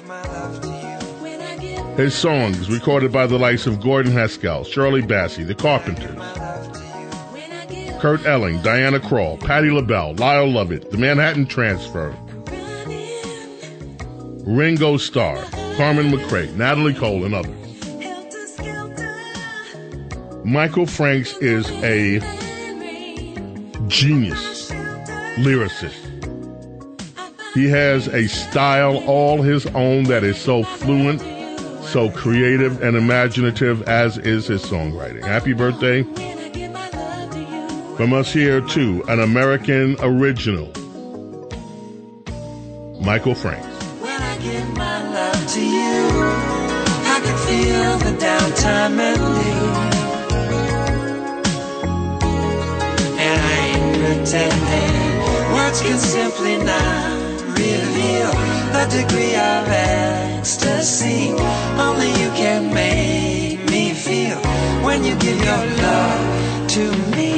His 1.97 2.13
songs 2.13 2.69
recorded 2.69 3.13
by 3.13 3.29
the 3.29 3.39
likes 3.39 3.69
of 3.69 3.81
Gordon 3.81 4.11
Haskell, 4.11 4.65
Shirley 4.65 5.01
Bassey, 5.01 5.47
The 5.47 5.55
Carpenters, 5.55 6.19
Kurt 8.01 8.27
Elling, 8.27 8.61
Diana 8.63 8.99
Krall, 8.99 9.39
Patti 9.39 9.71
LaBelle, 9.71 10.15
Lyle 10.17 10.51
Lovett, 10.51 10.91
The 10.91 10.99
Manhattan 10.99 11.47
Transfer, 11.47 12.13
Ringo 14.45 14.97
Starr, 14.97 15.37
Carmen 15.77 16.11
McRae, 16.11 16.53
Natalie 16.57 16.95
Cole, 16.95 17.25
and 17.25 17.33
others. 17.33 17.55
Michael 20.45 20.87
Franks 20.87 21.37
is 21.37 21.71
a 21.85 22.19
genius 23.87 24.73
lyricist. 25.37 26.01
He 27.55 27.69
has 27.69 28.09
a 28.09 28.27
style 28.27 28.97
all 29.07 29.43
his 29.43 29.65
own 29.67 30.05
that 30.05 30.25
is 30.25 30.37
so 30.37 30.65
fluent, 30.65 31.23
so 31.95 32.11
creative 32.11 32.83
and 32.83 32.97
imaginative 32.97 33.81
as 33.83 34.19
is 34.19 34.49
his 34.49 34.65
songwriting. 34.65 35.23
Happy 35.23 35.53
birthday 35.53 36.03
from 37.97 38.13
us 38.13 38.33
here 38.33 38.61
to 38.61 39.05
an 39.07 39.21
American 39.21 39.95
original, 40.01 40.67
Michael 43.01 43.37
Franks. 43.37 43.65
When 44.03 44.21
I 44.21 44.37
give 44.39 44.77
my 44.77 45.09
love 45.09 45.53
to 45.53 45.61
you, 45.61 46.09
I 47.15 47.21
can 47.23 47.37
feel 47.47 47.99
the 47.99 48.19
downtime. 48.19 48.99
And 53.21 53.41
I 53.41 53.55
ain't 53.69 53.95
pretending, 54.03 55.55
words 55.55 55.81
can 55.81 55.99
simply 55.99 56.57
not 56.59 57.14
reveal 57.57 58.31
the 58.77 58.85
degree 58.91 59.35
of 59.35 59.69
ecstasy. 59.69 61.33
Only 61.79 62.11
you 62.21 62.31
can 62.43 62.73
make 62.73 63.59
me 63.71 63.93
feel 63.95 64.39
when 64.85 65.05
you 65.05 65.15
give 65.17 65.39
your 65.39 65.67
love 65.87 66.69
to 66.75 66.85
me. 67.17 67.33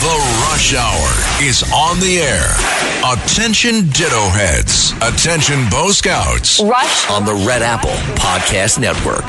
The 0.00 0.16
Rush 0.44 0.74
Hour 0.74 0.97
is 1.40 1.62
on 1.72 2.00
the 2.00 2.18
air. 2.18 2.50
Attention 3.14 3.88
Ditto 3.90 4.28
Heads. 4.30 4.92
Attention 5.02 5.64
Bo 5.70 5.90
Scouts. 5.90 6.60
Rush. 6.60 7.10
on 7.10 7.24
the 7.24 7.34
Red 7.46 7.62
Apple 7.62 7.90
Podcast 8.16 8.80
Network. 8.80 9.24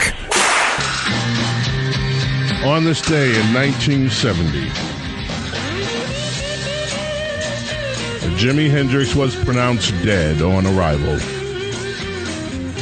On 2.65 2.83
this 2.83 3.01
day 3.01 3.29
in 3.39 3.53
1970, 3.53 4.69
Jimi 8.37 8.69
Hendrix 8.69 9.13
was 9.15 9.35
pronounced 9.43 9.91
dead 10.03 10.41
on 10.41 10.65
arrival 10.65 11.19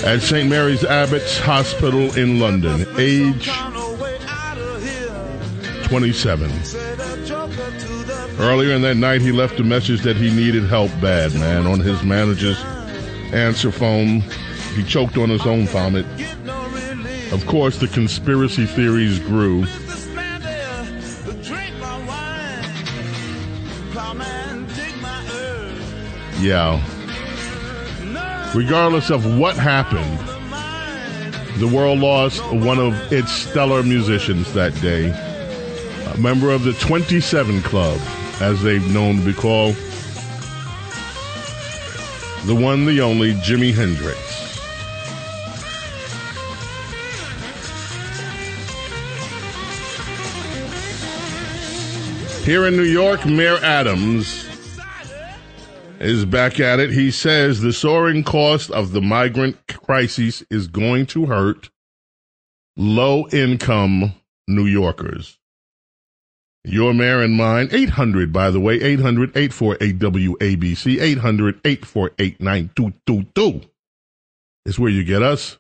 at 0.06 0.22
St. 0.22 0.50
Mary's 0.50 0.86
Abbots 0.86 1.38
Hospital 1.40 2.16
in 2.18 2.40
London, 2.40 2.88
age 2.98 3.50
27. 5.88 6.50
Earlier 8.40 8.74
in 8.74 8.84
that 8.84 8.98
night, 8.98 9.22
he 9.22 9.32
left 9.32 9.60
a 9.60 9.64
message 9.64 10.02
that 10.02 10.16
he 10.16 10.30
needed 10.30 10.64
help 10.66 10.92
bad, 11.02 11.34
man, 11.34 11.66
on 11.66 11.80
his 11.80 12.04
manager's 12.04 12.62
answer 13.34 13.72
phone. 13.72 14.22
He 14.76 14.84
choked 14.84 15.18
on 15.18 15.30
his 15.30 15.46
own 15.46 15.66
vomit. 15.66 16.06
Of 17.32 17.46
course, 17.48 17.78
the 17.78 17.88
conspiracy 17.88 18.66
theories 18.68 19.20
grew. 19.20 19.66
Yeah. 26.40 26.82
Regardless 28.54 29.10
of 29.10 29.38
what 29.40 29.56
happened, 29.56 30.20
the 31.60 31.68
world 31.68 32.00
lost 32.00 32.46
one 32.54 32.78
of 32.78 32.94
its 33.12 33.32
stellar 33.32 33.82
musicians 33.82 34.54
that 34.54 34.80
day. 34.80 35.10
A 36.14 36.18
member 36.18 36.52
of 36.52 36.64
the 36.64 36.74
27 36.74 37.64
Club, 37.64 38.00
as 38.42 38.62
they've 38.62 38.94
known 38.94 39.18
to 39.18 39.26
be 39.26 39.34
called. 39.34 39.76
The 42.46 42.56
one, 42.56 42.86
the 42.86 43.02
only, 43.02 43.34
Jimi 43.34 43.74
Hendrix. 43.74 44.28
Here 52.46 52.66
in 52.66 52.78
New 52.78 52.84
York, 52.84 53.26
Mayor 53.26 53.58
Adams 53.58 54.48
is 56.00 56.24
back 56.24 56.62
at 56.62 56.80
it. 56.80 56.92
He 56.92 57.12
says 57.12 57.60
the 57.60 57.74
soaring 57.74 58.24
cost 58.24 58.72
of 58.72 58.94
the 58.94 59.02
migrant 59.02 59.58
crisis 59.68 60.44
is 60.50 60.68
going 60.68 61.08
to 61.08 61.26
hurt 61.26 61.70
low 62.78 63.28
income 63.34 64.14
New 64.48 64.66
Yorkers. 64.66 65.38
Your 66.68 66.94
mayor 66.94 67.22
and 67.24 67.34
mine, 67.34 67.70
800, 67.72 68.34
by 68.34 68.52
the 68.52 68.60
way, 68.60 68.76
800 68.76 69.30
848 69.38 70.00
WABC, 70.00 71.02
800 71.02 71.62
848 71.64 72.42
9222 72.42 73.70
is 74.66 74.78
where 74.78 74.92
you 74.92 75.06
get 75.06 75.24
us. 75.24 75.58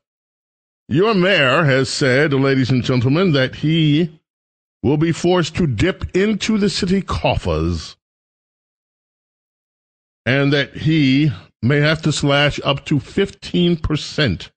Your 0.90 1.14
mayor 1.14 1.64
has 1.64 1.90
said, 1.90 2.34
ladies 2.34 2.70
and 2.72 2.84
gentlemen, 2.84 3.32
that 3.32 3.56
he 3.56 4.20
will 4.84 4.98
be 4.98 5.14
forced 5.14 5.56
to 5.56 5.66
dip 5.66 6.14
into 6.14 6.58
the 6.58 6.70
city 6.70 7.02
coffers 7.02 7.96
and 10.26 10.52
that 10.52 10.76
he 10.76 11.32
may 11.62 11.80
have 11.80 12.02
to 12.02 12.12
slash 12.12 12.60
up 12.66 12.84
to 12.84 13.00
15% 13.00 14.52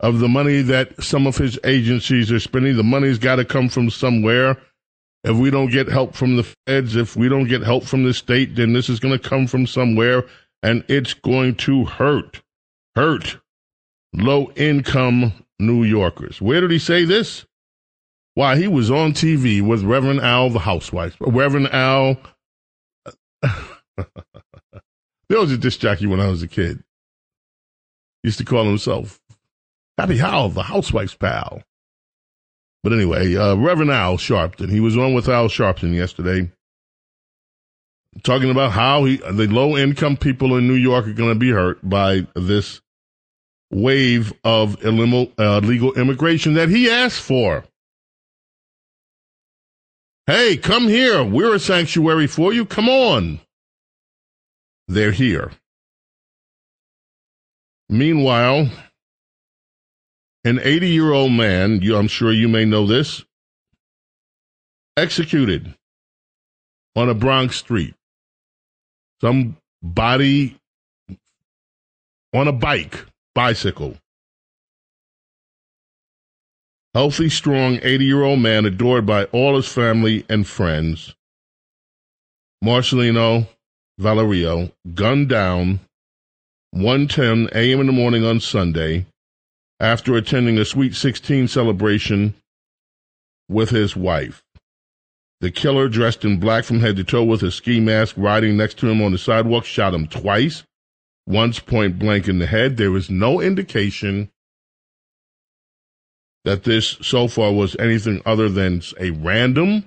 of 0.00 0.20
the 0.20 0.28
money 0.28 0.62
that 0.62 1.02
some 1.02 1.26
of 1.26 1.36
his 1.36 1.58
agencies 1.64 2.30
are 2.30 2.40
spending. 2.40 2.76
The 2.76 2.82
money's 2.82 3.18
got 3.18 3.36
to 3.36 3.44
come 3.44 3.68
from 3.68 3.90
somewhere. 3.90 4.56
If 5.24 5.36
we 5.36 5.50
don't 5.50 5.70
get 5.70 5.88
help 5.88 6.14
from 6.14 6.36
the 6.36 6.54
feds, 6.66 6.94
if 6.94 7.16
we 7.16 7.28
don't 7.28 7.48
get 7.48 7.62
help 7.62 7.84
from 7.84 8.04
the 8.04 8.14
state, 8.14 8.54
then 8.54 8.72
this 8.72 8.88
is 8.88 9.00
going 9.00 9.18
to 9.18 9.28
come 9.28 9.46
from 9.46 9.66
somewhere 9.66 10.24
and 10.62 10.84
it's 10.88 11.14
going 11.14 11.56
to 11.56 11.84
hurt. 11.84 12.40
Hurt 12.94 13.38
low 14.14 14.50
income 14.56 15.32
New 15.58 15.84
Yorkers. 15.84 16.40
Where 16.40 16.60
did 16.60 16.70
he 16.70 16.78
say 16.78 17.04
this? 17.04 17.44
Why, 18.34 18.56
he 18.56 18.68
was 18.68 18.90
on 18.90 19.12
TV 19.12 19.60
with 19.60 19.82
Reverend 19.82 20.20
Al, 20.20 20.50
the 20.50 20.60
housewife. 20.60 21.16
Reverend 21.20 21.68
Al. 21.68 22.16
there 23.42 25.40
was 25.40 25.50
a 25.50 25.58
disc 25.58 25.80
jockey 25.80 26.06
when 26.06 26.20
I 26.20 26.28
was 26.28 26.42
a 26.42 26.48
kid. 26.48 26.82
Used 28.22 28.38
to 28.38 28.44
call 28.44 28.64
himself 28.64 29.20
Happy 29.98 30.16
Hal, 30.16 30.48
the 30.50 30.62
housewife's 30.62 31.16
pal. 31.16 31.60
But 32.84 32.92
anyway, 32.92 33.34
uh, 33.34 33.56
Reverend 33.56 33.90
Al 33.90 34.16
Sharpton. 34.16 34.70
He 34.70 34.78
was 34.78 34.96
on 34.96 35.12
with 35.12 35.28
Al 35.28 35.48
Sharpton 35.48 35.92
yesterday, 35.92 36.52
talking 38.22 38.50
about 38.50 38.70
how 38.70 39.04
he, 39.04 39.16
the 39.16 39.48
low 39.48 39.76
income 39.76 40.16
people 40.16 40.56
in 40.56 40.68
New 40.68 40.74
York 40.74 41.08
are 41.08 41.12
going 41.12 41.34
to 41.34 41.38
be 41.38 41.50
hurt 41.50 41.80
by 41.82 42.28
this 42.36 42.80
wave 43.72 44.32
of 44.44 44.82
illegal, 44.84 45.32
uh, 45.36 45.58
legal 45.58 45.92
immigration 45.94 46.54
that 46.54 46.68
he 46.68 46.88
asked 46.88 47.20
for. 47.20 47.64
Hey, 50.26 50.56
come 50.56 50.86
here. 50.86 51.24
We're 51.24 51.54
a 51.54 51.58
sanctuary 51.58 52.28
for 52.28 52.52
you. 52.52 52.64
Come 52.64 52.88
on. 52.88 53.40
They're 54.86 55.10
here. 55.10 55.50
Meanwhile, 57.88 58.70
an 60.48 60.60
80 60.62 60.88
year 60.88 61.12
old 61.12 61.32
man, 61.32 61.82
you, 61.82 61.96
I'm 61.96 62.08
sure 62.08 62.32
you 62.32 62.48
may 62.48 62.64
know 62.64 62.86
this, 62.86 63.22
executed 64.96 65.74
on 66.96 67.10
a 67.10 67.14
Bronx 67.14 67.56
street. 67.56 67.94
Some 69.20 69.58
body 69.82 70.56
on 72.32 72.48
a 72.48 72.52
bike, 72.52 73.04
bicycle. 73.34 73.96
Healthy, 76.94 77.28
strong 77.28 77.78
80 77.82 78.04
year 78.04 78.22
old 78.22 78.40
man 78.40 78.64
adored 78.64 79.04
by 79.04 79.24
all 79.24 79.56
his 79.56 79.68
family 79.68 80.24
and 80.30 80.46
friends. 80.46 81.14
Marcelino 82.64 83.46
Valerio 83.98 84.72
gunned 84.94 85.28
down 85.28 85.80
1:10 86.74 87.50
a.m. 87.52 87.80
in 87.80 87.86
the 87.86 87.92
morning 87.92 88.24
on 88.24 88.40
Sunday 88.40 89.06
after 89.80 90.16
attending 90.16 90.58
a 90.58 90.64
Sweet 90.64 90.94
16 90.94 91.48
celebration 91.48 92.34
with 93.48 93.70
his 93.70 93.96
wife. 93.96 94.42
The 95.40 95.50
killer, 95.50 95.88
dressed 95.88 96.24
in 96.24 96.40
black 96.40 96.64
from 96.64 96.80
head 96.80 96.96
to 96.96 97.04
toe 97.04 97.22
with 97.22 97.42
a 97.42 97.50
ski 97.50 97.78
mask, 97.78 98.16
riding 98.18 98.56
next 98.56 98.78
to 98.78 98.88
him 98.88 99.00
on 99.00 99.12
the 99.12 99.18
sidewalk, 99.18 99.64
shot 99.64 99.94
him 99.94 100.08
twice, 100.08 100.64
once 101.26 101.60
point 101.60 101.98
blank 101.98 102.28
in 102.28 102.38
the 102.38 102.46
head. 102.46 102.76
There 102.76 102.96
is 102.96 103.08
no 103.08 103.40
indication 103.40 104.30
that 106.44 106.64
this 106.64 106.96
so 107.02 107.28
far 107.28 107.52
was 107.52 107.76
anything 107.76 108.20
other 108.26 108.48
than 108.48 108.82
a 108.98 109.10
random 109.10 109.84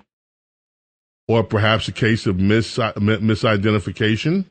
or 1.28 1.44
perhaps 1.44 1.88
a 1.88 1.92
case 1.92 2.26
of 2.26 2.40
mis- 2.40 2.78
misidentification. 2.78 4.46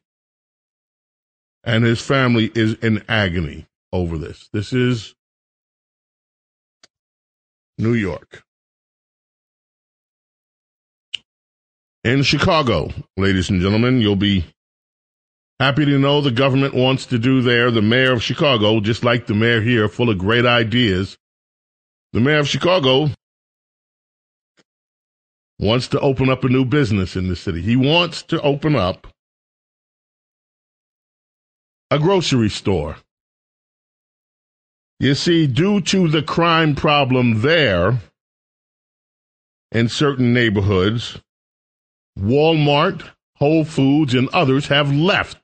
And 1.65 1.85
his 1.85 2.01
family 2.01 2.51
is 2.55 2.75
in 2.75 3.05
agony 3.09 3.67
over 3.93 4.19
this. 4.19 4.49
This 4.53 4.73
is 4.73 5.15
New 7.81 7.95
York. 7.95 8.43
In 12.05 12.23
Chicago, 12.23 12.91
ladies 13.17 13.51
and 13.51 13.61
gentlemen, 13.61 14.01
you'll 14.01 14.17
be 14.17 14.45
happy 15.59 15.85
to 15.85 15.99
know 15.99 16.21
the 16.21 16.31
government 16.31 16.75
wants 16.75 17.07
to 17.07 17.19
do 17.19 17.43
there. 17.43 17.71
The 17.71 17.83
mayor 17.83 18.13
of 18.13 18.23
Chicago, 18.23 18.81
just 18.81 19.05
like 19.05 19.27
the 19.27 19.35
mayor 19.35 19.61
here, 19.61 19.89
full 19.89 20.09
of 20.09 20.19
great 20.19 20.47
ideas. 20.47 21.19
The 22.13 22.21
mayor 22.21 22.39
of 22.39 22.49
Chicago 22.49 23.11
wants 25.59 25.89
to 25.89 26.01
open 26.01 26.31
up 26.31 26.45
a 26.45 26.49
new 26.49 26.65
business 26.65 27.17
in 27.17 27.29
the 27.29 27.37
city. 27.37 27.61
He 27.61 27.77
wants 27.77 28.23
to 28.25 28.41
open 28.41 28.77
up 28.77 29.07
a 31.91 31.99
grocery 31.99 32.49
store. 32.49 32.97
You 35.01 35.15
see, 35.15 35.47
due 35.47 35.81
to 35.81 36.09
the 36.09 36.23
crime 36.23 36.75
problem 36.75 37.41
there 37.41 38.01
in 39.73 39.89
certain 39.89 40.35
neighborhoods, 40.35 41.19
Walmart, 42.19 43.09
Whole 43.37 43.65
Foods, 43.65 44.13
and 44.13 44.29
others 44.29 44.67
have 44.67 44.93
left. 44.93 45.39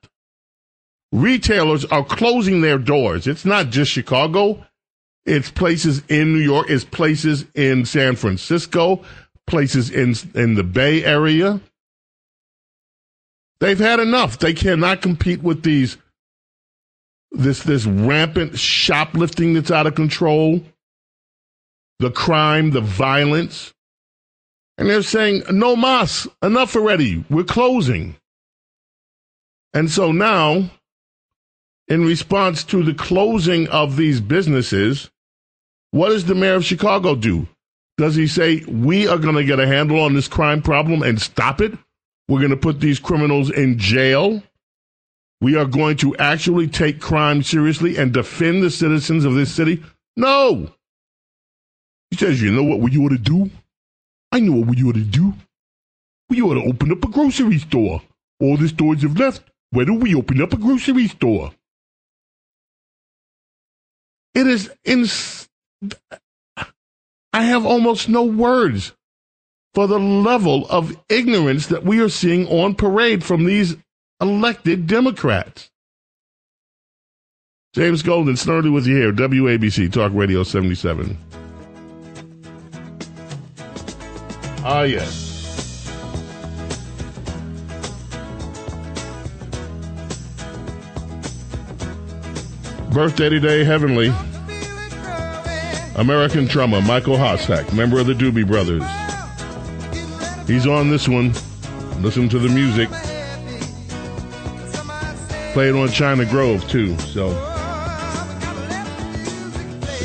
Retailers 1.11 1.85
are 1.85 2.05
closing 2.05 2.61
their 2.61 2.77
doors. 2.77 3.25
It's 3.25 3.45
not 3.45 3.71
just 3.71 3.91
Chicago. 3.91 4.63
It's 5.25 5.49
places 5.49 6.03
in 6.07 6.33
New 6.33 6.39
York. 6.39 6.69
It's 6.69 6.85
places 6.85 7.45
in 7.55 7.83
San 7.85 8.15
Francisco, 8.15 9.01
places 9.47 9.89
in, 9.89 10.13
in 10.35 10.53
the 10.53 10.63
Bay 10.63 11.03
Area. 11.03 11.59
They've 13.59 13.79
had 13.79 13.99
enough. 13.99 14.37
They 14.37 14.53
cannot 14.53 15.01
compete 15.01 15.41
with 15.41 15.63
these 15.63 15.97
this 17.31 17.63
this 17.63 17.85
rampant 17.85 18.57
shoplifting 18.57 19.53
that's 19.53 19.71
out 19.71 19.87
of 19.87 19.95
control, 19.95 20.61
the 21.99 22.11
crime, 22.11 22.71
the 22.71 22.81
violence. 22.81 23.73
And 24.77 24.89
they're 24.89 25.01
saying, 25.01 25.43
no 25.51 25.75
mas, 25.75 26.27
enough 26.43 26.75
already. 26.75 27.25
We're 27.29 27.43
closing. 27.43 28.15
And 29.73 29.89
so 29.89 30.11
now, 30.11 30.69
in 31.87 32.05
response 32.05 32.63
to 32.65 32.83
the 32.83 32.93
closing 32.93 33.67
of 33.69 33.95
these 33.95 34.21
businesses, 34.21 35.09
what 35.91 36.09
does 36.09 36.25
the 36.25 36.35
mayor 36.35 36.55
of 36.55 36.65
Chicago 36.65 37.15
do? 37.15 37.47
Does 37.97 38.15
he 38.15 38.27
say, 38.27 38.63
we 38.65 39.07
are 39.07 39.17
going 39.17 39.35
to 39.35 39.43
get 39.43 39.59
a 39.59 39.65
handle 39.65 39.99
on 39.99 40.13
this 40.13 40.27
crime 40.27 40.61
problem 40.61 41.01
and 41.01 41.19
stop 41.19 41.61
it? 41.61 41.73
We're 42.27 42.39
going 42.39 42.51
to 42.51 42.57
put 42.57 42.79
these 42.79 42.99
criminals 42.99 43.49
in 43.49 43.79
jail. 43.79 44.43
We 45.39 45.55
are 45.55 45.65
going 45.65 45.97
to 45.97 46.15
actually 46.17 46.67
take 46.67 46.99
crime 46.99 47.43
seriously 47.43 47.97
and 47.97 48.11
defend 48.11 48.63
the 48.63 48.71
citizens 48.71 49.23
of 49.23 49.35
this 49.35 49.53
city. 49.53 49.83
No. 50.15 50.71
He 52.09 52.17
says, 52.17 52.41
you 52.41 52.51
know 52.51 52.63
what 52.63 52.91
you 52.91 53.03
ought 53.03 53.09
to 53.09 53.17
do? 53.17 53.51
I 54.31 54.39
know 54.39 54.63
what 54.63 54.77
you 54.77 54.89
ought 54.89 54.95
to 54.95 55.03
do. 55.03 55.33
We 56.29 56.41
ought 56.41 56.55
to 56.55 56.63
open 56.63 56.91
up 56.91 57.03
a 57.03 57.09
grocery 57.09 57.59
store. 57.59 58.01
All 58.39 58.57
the 58.57 58.67
stores 58.67 59.03
have 59.03 59.17
left. 59.17 59.43
Why 59.71 59.83
don't 59.83 59.99
we 59.99 60.15
open 60.15 60.41
up 60.41 60.53
a 60.53 60.57
grocery 60.57 61.07
store? 61.07 61.51
It 64.33 64.47
is 64.47 64.71
ins. 64.83 65.49
I 67.33 67.43
have 67.43 67.65
almost 67.65 68.09
no 68.09 68.23
words 68.23 68.93
for 69.73 69.87
the 69.87 69.99
level 69.99 70.65
of 70.69 70.97
ignorance 71.09 71.67
that 71.67 71.83
we 71.83 71.99
are 71.99 72.09
seeing 72.09 72.47
on 72.47 72.75
parade 72.75 73.23
from 73.23 73.45
these 73.45 73.77
elected 74.21 74.87
Democrats. 74.87 75.69
James 77.73 78.01
Golden, 78.01 78.33
Snerdley 78.33 78.73
with 78.73 78.87
you 78.87 78.95
here, 78.95 79.13
WABC 79.13 79.91
Talk 79.91 80.11
Radio 80.13 80.43
77. 80.43 81.17
Ah, 84.63 84.81
yes. 84.81 85.25
Birthday 92.91 93.29
today, 93.29 93.63
Heavenly. 93.63 94.11
American 95.97 96.45
drummer 96.45 96.81
Michael 96.81 97.15
Hossack, 97.15 97.71
member 97.73 97.99
of 97.99 98.07
the 98.07 98.13
Doobie 98.13 98.47
Brothers. 98.47 98.83
He's 100.47 100.65
on 100.65 100.89
this 100.89 101.07
one. 101.07 101.33
Listen 102.01 102.27
to 102.29 102.39
the 102.39 102.49
music. 102.49 102.89
Played 105.57 105.73
on 105.73 105.89
China 105.89 106.23
Grove 106.23 106.69
too, 106.69 106.95
so. 106.99 107.29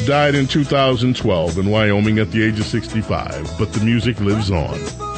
Died 0.07 0.35
in 0.35 0.47
2012 0.47 1.59
in 1.59 1.69
Wyoming 1.69 2.19
at 2.21 2.31
the 2.31 2.43
age 2.43 2.59
of 2.59 2.65
65, 2.65 3.59
but 3.59 3.71
the 3.75 3.85
music 3.85 4.19
lives 4.21 4.51
on. 4.51 5.12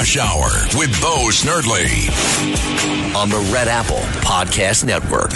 Rush 0.00 0.16
Hour 0.16 0.48
with 0.78 0.98
Bo 1.02 1.28
Snerdley 1.28 2.08
on 3.14 3.28
the 3.28 3.36
Red 3.52 3.68
Apple 3.68 3.98
Podcast 4.22 4.82
Network. 4.86 5.32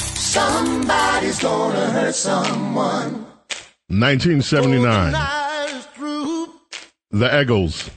Somebody's 0.00 1.38
gonna 1.38 1.88
hurt 1.90 2.12
someone. 2.12 3.24
1979. 3.86 5.12
The 7.12 7.40
Eagles. 7.40 7.90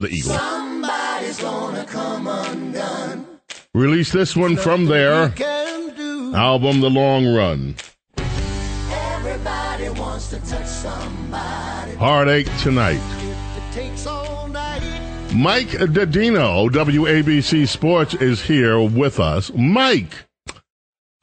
The 0.00 0.08
Eagles. 0.08 0.34
Somebody's 0.34 1.38
gonna 1.38 1.84
come 1.84 2.26
undone. 2.26 3.26
Release 3.74 4.12
this 4.12 4.34
one 4.34 4.56
from 4.56 4.86
their 4.86 5.24
album, 6.34 6.80
The 6.80 6.88
Long 6.88 7.26
Run. 7.26 7.74
Everybody 8.16 9.90
wants 9.90 10.30
to 10.30 10.40
touch 10.40 10.64
somebody. 10.64 11.96
Heartache 11.96 12.48
Tonight. 12.62 13.23
Mike 15.34 15.68
Dodino, 15.68 16.68
WABC 16.70 17.66
Sports, 17.66 18.14
is 18.14 18.42
here 18.42 18.80
with 18.80 19.18
us. 19.18 19.50
Mike, 19.54 20.26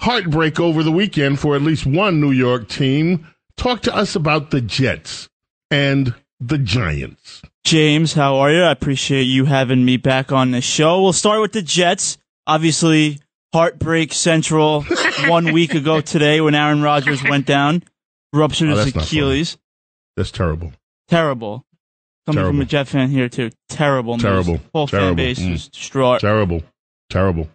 heartbreak 0.01 0.59
over 0.59 0.83
the 0.83 0.91
weekend 0.91 1.39
for 1.39 1.55
at 1.55 1.61
least 1.61 1.85
one 1.85 2.19
New 2.19 2.31
York 2.31 2.67
team. 2.67 3.25
Talk 3.55 3.81
to 3.83 3.95
us 3.95 4.15
about 4.15 4.51
the 4.51 4.59
Jets 4.59 5.29
and 5.69 6.13
the 6.41 6.57
Giants. 6.57 7.41
James, 7.63 8.13
how 8.13 8.35
are 8.37 8.51
you? 8.51 8.61
I 8.63 8.71
appreciate 8.71 9.23
you 9.23 9.45
having 9.45 9.85
me 9.85 9.95
back 9.95 10.31
on 10.31 10.51
the 10.51 10.61
show. 10.61 11.01
We'll 11.01 11.13
start 11.13 11.39
with 11.41 11.53
the 11.53 11.61
Jets. 11.61 12.17
Obviously, 12.45 13.19
heartbreak 13.53 14.11
central 14.11 14.81
one 15.27 15.53
week 15.53 15.73
ago 15.73 16.01
today 16.01 16.41
when 16.41 16.53
Aaron 16.55 16.81
Rodgers 16.81 17.23
went 17.23 17.45
down, 17.45 17.83
ruptured 18.33 18.71
Oh, 18.71 18.75
his 18.83 18.93
Achilles. 18.95 19.57
That's 20.17 20.31
terrible. 20.31 20.73
Terrible. 21.07 21.65
Coming 22.27 22.45
from 22.45 22.61
a 22.61 22.65
Jet 22.65 22.87
fan 22.87 23.09
here 23.09 23.29
too. 23.29 23.49
Terrible 23.69 24.13
news. 24.15 24.21
Terrible. 24.23 24.59
Whole 24.73 24.87
fan 24.87 25.15
base 25.15 25.39
Mm. 25.39 25.53
is 25.53 25.67
distraught. 25.69 26.21
Terrible. 26.21 26.61
Terrible. 27.09 27.49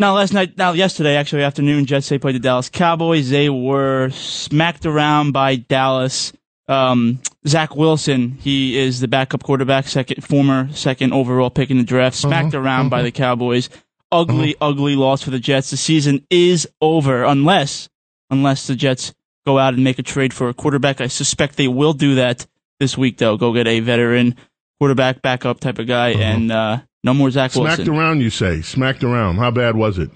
Now, 0.00 0.14
last 0.14 0.32
night, 0.32 0.56
now 0.56 0.72
yesterday, 0.72 1.16
actually 1.16 1.42
afternoon, 1.42 1.84
Jets 1.84 2.08
they 2.08 2.18
played 2.18 2.36
the 2.36 2.40
Dallas 2.40 2.68
Cowboys. 2.68 3.30
They 3.30 3.50
were 3.50 4.10
smacked 4.10 4.86
around 4.86 5.32
by 5.32 5.56
Dallas. 5.56 6.32
Um, 6.68 7.18
Zach 7.46 7.74
Wilson, 7.74 8.38
he 8.40 8.78
is 8.78 9.00
the 9.00 9.08
backup 9.08 9.42
quarterback, 9.42 9.88
second 9.88 10.22
former 10.22 10.68
second 10.72 11.12
overall 11.12 11.50
pick 11.50 11.70
in 11.70 11.78
the 11.78 11.82
draft, 11.84 12.14
smacked 12.16 12.54
Uh-huh, 12.54 12.62
around 12.62 12.90
by 12.90 13.02
the 13.02 13.10
Cowboys. 13.10 13.68
Ugly, 14.12 14.54
ugly 14.60 14.94
loss 14.94 15.22
for 15.22 15.30
the 15.30 15.38
Jets. 15.40 15.70
The 15.70 15.76
season 15.76 16.24
is 16.30 16.68
over 16.80 17.24
unless 17.24 17.88
unless 18.30 18.66
the 18.66 18.76
Jets 18.76 19.12
go 19.46 19.58
out 19.58 19.74
and 19.74 19.82
make 19.82 19.98
a 19.98 20.02
trade 20.02 20.32
for 20.32 20.48
a 20.48 20.54
quarterback. 20.54 21.00
I 21.00 21.06
suspect 21.08 21.56
they 21.56 21.68
will 21.68 21.94
do 21.94 22.14
that 22.16 22.46
this 22.80 22.96
week, 22.98 23.18
though. 23.18 23.36
Go 23.36 23.52
get 23.52 23.66
a 23.66 23.80
veteran 23.80 24.36
quarterback, 24.80 25.22
backup 25.22 25.60
type 25.60 25.78
of 25.78 25.86
guy, 25.86 26.10
and 26.10 26.50
uh, 26.52 26.80
no 27.04 27.14
more 27.14 27.30
Zach 27.30 27.54
Wilson. 27.54 27.74
Smacked 27.84 27.88
around, 27.88 28.20
you 28.20 28.30
say. 28.30 28.62
Smacked 28.62 29.04
around. 29.04 29.36
How 29.36 29.50
bad 29.50 29.76
was 29.76 29.98
it? 29.98 30.10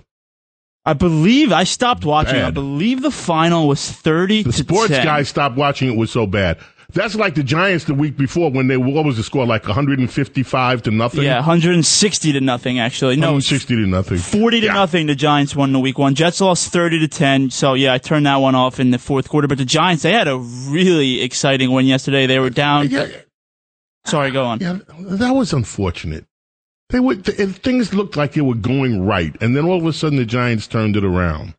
I 0.84 0.94
believe 0.94 1.52
I 1.52 1.62
stopped 1.64 2.04
watching. 2.04 2.40
I 2.42 2.50
believe 2.50 3.02
the 3.02 3.12
final 3.12 3.68
was 3.68 3.88
thirty 3.88 4.42
The 4.42 4.52
sports 4.52 4.88
10. 4.88 5.04
guy 5.04 5.22
stopped 5.22 5.56
watching 5.56 5.88
it 5.92 5.96
was 5.96 6.10
so 6.10 6.26
bad. 6.26 6.58
That's 6.94 7.14
like 7.14 7.34
the 7.34 7.42
Giants 7.42 7.86
the 7.86 7.94
week 7.94 8.16
before 8.16 8.50
when 8.50 8.66
they 8.66 8.76
what 8.76 9.04
was 9.04 9.16
the 9.16 9.22
score 9.22 9.46
like 9.46 9.66
155 9.66 10.82
to 10.82 10.90
nothing. 10.90 11.22
Yeah, 11.24 11.36
160 11.36 12.32
to 12.32 12.40
nothing. 12.40 12.78
Actually, 12.78 13.16
no, 13.16 13.36
it's 13.38 13.50
160 13.50 13.76
to 13.76 13.86
nothing. 13.86 14.18
40 14.18 14.60
to 14.60 14.66
Yeah. 14.66 14.72
nothing. 14.74 15.06
The 15.06 15.14
Giants 15.14 15.56
won 15.56 15.72
the 15.72 15.78
week 15.80 15.98
one. 15.98 16.14
Jets 16.14 16.40
lost 16.40 16.70
30 16.72 16.98
to 17.00 17.08
10. 17.08 17.50
So 17.50 17.74
yeah, 17.74 17.94
I 17.94 17.98
turned 17.98 18.26
that 18.26 18.36
one 18.36 18.54
off 18.54 18.78
in 18.78 18.90
the 18.90 18.98
fourth 18.98 19.28
quarter. 19.28 19.48
But 19.48 19.58
the 19.58 19.64
Giants, 19.64 20.02
they 20.02 20.12
had 20.12 20.28
a 20.28 20.36
really 20.36 21.22
exciting 21.22 21.72
win 21.72 21.86
yesterday. 21.86 22.26
They 22.26 22.38
were 22.38 22.50
down. 22.50 22.90
Yeah, 22.90 23.06
Sorry, 24.04 24.30
go 24.30 24.44
on. 24.44 24.60
yeah, 24.60 24.78
that 25.00 25.32
was 25.34 25.52
unfortunate. 25.52 26.26
They 26.90 27.00
would 27.00 27.24
th- 27.24 27.48
things 27.56 27.94
looked 27.94 28.16
like 28.16 28.32
they 28.32 28.42
were 28.42 28.54
going 28.54 29.00
right, 29.06 29.34
and 29.40 29.56
then 29.56 29.64
all 29.64 29.78
of 29.78 29.86
a 29.86 29.92
sudden 29.94 30.18
the 30.18 30.26
Giants 30.26 30.66
turned 30.66 30.94
it 30.96 31.04
around. 31.04 31.54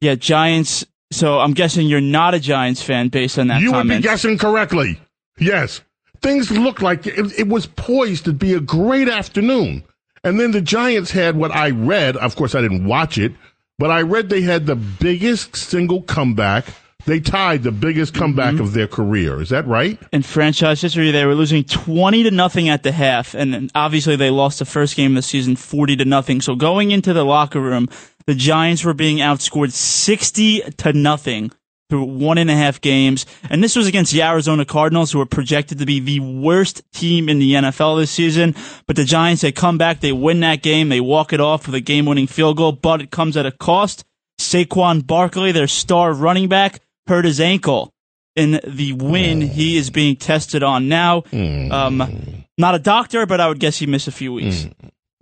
Yeah, 0.00 0.14
Giants. 0.14 0.84
So 1.14 1.38
I'm 1.38 1.52
guessing 1.52 1.86
you're 1.86 2.00
not 2.00 2.34
a 2.34 2.40
Giants 2.40 2.82
fan 2.82 3.08
based 3.08 3.38
on 3.38 3.46
that 3.46 3.60
you 3.60 3.72
would 3.72 3.88
be 3.88 4.00
guessing 4.00 4.36
correctly. 4.36 5.00
Yes, 5.38 5.80
things 6.22 6.50
looked 6.50 6.82
like 6.82 7.06
it, 7.06 7.38
it 7.38 7.48
was 7.48 7.66
poised 7.66 8.24
to 8.24 8.32
be 8.32 8.52
a 8.54 8.60
great 8.60 9.08
afternoon, 9.08 9.84
and 10.24 10.40
then 10.40 10.50
the 10.50 10.60
Giants 10.60 11.12
had 11.12 11.36
what 11.36 11.52
I 11.52 11.70
read. 11.70 12.16
Of 12.16 12.34
course, 12.34 12.56
I 12.56 12.62
didn't 12.62 12.84
watch 12.84 13.16
it, 13.16 13.32
but 13.78 13.92
I 13.92 14.02
read 14.02 14.28
they 14.28 14.42
had 14.42 14.66
the 14.66 14.74
biggest 14.74 15.54
single 15.54 16.02
comeback. 16.02 16.66
They 17.06 17.20
tied 17.20 17.62
the 17.62 17.72
biggest 17.72 18.12
mm-hmm. 18.12 18.22
comeback 18.22 18.60
of 18.60 18.72
their 18.72 18.86
career. 18.86 19.40
Is 19.40 19.50
that 19.50 19.66
right? 19.66 19.98
in 20.12 20.22
franchise 20.22 20.80
history, 20.80 21.10
they 21.10 21.24
were 21.24 21.34
losing 21.34 21.64
20 21.64 22.22
to 22.24 22.30
nothing 22.30 22.68
at 22.68 22.82
the 22.82 22.92
half. 22.92 23.34
And 23.34 23.70
obviously 23.74 24.16
they 24.16 24.30
lost 24.30 24.58
the 24.58 24.64
first 24.64 24.96
game 24.96 25.12
of 25.12 25.16
the 25.16 25.22
season 25.22 25.56
40 25.56 25.96
to 25.96 26.04
nothing. 26.04 26.40
So 26.40 26.54
going 26.54 26.90
into 26.90 27.12
the 27.12 27.24
locker 27.24 27.60
room, 27.60 27.88
the 28.26 28.34
Giants 28.34 28.84
were 28.84 28.94
being 28.94 29.18
outscored 29.18 29.72
60 29.72 30.60
to 30.78 30.92
nothing 30.92 31.50
through 31.90 32.04
one 32.04 32.38
and 32.38 32.50
a 32.50 32.54
half 32.54 32.80
games. 32.80 33.26
And 33.50 33.62
this 33.62 33.76
was 33.76 33.86
against 33.86 34.12
the 34.12 34.22
Arizona 34.22 34.64
Cardinals, 34.64 35.12
who 35.12 35.18
were 35.18 35.26
projected 35.26 35.78
to 35.78 35.86
be 35.86 36.00
the 36.00 36.20
worst 36.20 36.82
team 36.92 37.28
in 37.28 37.38
the 37.38 37.52
NFL 37.52 38.00
this 38.00 38.10
season. 38.10 38.54
But 38.86 38.96
the 38.96 39.04
Giants, 39.04 39.42
they 39.42 39.52
come 39.52 39.76
back, 39.76 40.00
they 40.00 40.12
win 40.12 40.40
that 40.40 40.62
game, 40.62 40.88
they 40.88 41.00
walk 41.00 41.32
it 41.32 41.40
off 41.40 41.66
with 41.66 41.74
a 41.74 41.80
game 41.80 42.06
winning 42.06 42.26
field 42.26 42.56
goal, 42.56 42.72
but 42.72 43.02
it 43.02 43.10
comes 43.10 43.36
at 43.36 43.46
a 43.46 43.52
cost. 43.52 44.04
Saquon 44.40 45.06
Barkley, 45.06 45.52
their 45.52 45.68
star 45.68 46.12
running 46.12 46.48
back, 46.48 46.80
hurt 47.06 47.24
his 47.24 47.40
ankle 47.40 47.92
in 48.36 48.60
the 48.66 48.92
win 48.94 49.40
he 49.40 49.76
is 49.76 49.90
being 49.90 50.16
tested 50.16 50.62
on 50.62 50.88
now. 50.88 51.22
Um, 51.32 52.44
not 52.58 52.74
a 52.74 52.78
doctor, 52.78 53.26
but 53.26 53.40
I 53.40 53.48
would 53.48 53.60
guess 53.60 53.76
he 53.78 53.86
missed 53.86 54.08
a 54.08 54.12
few 54.12 54.32
weeks. 54.32 54.66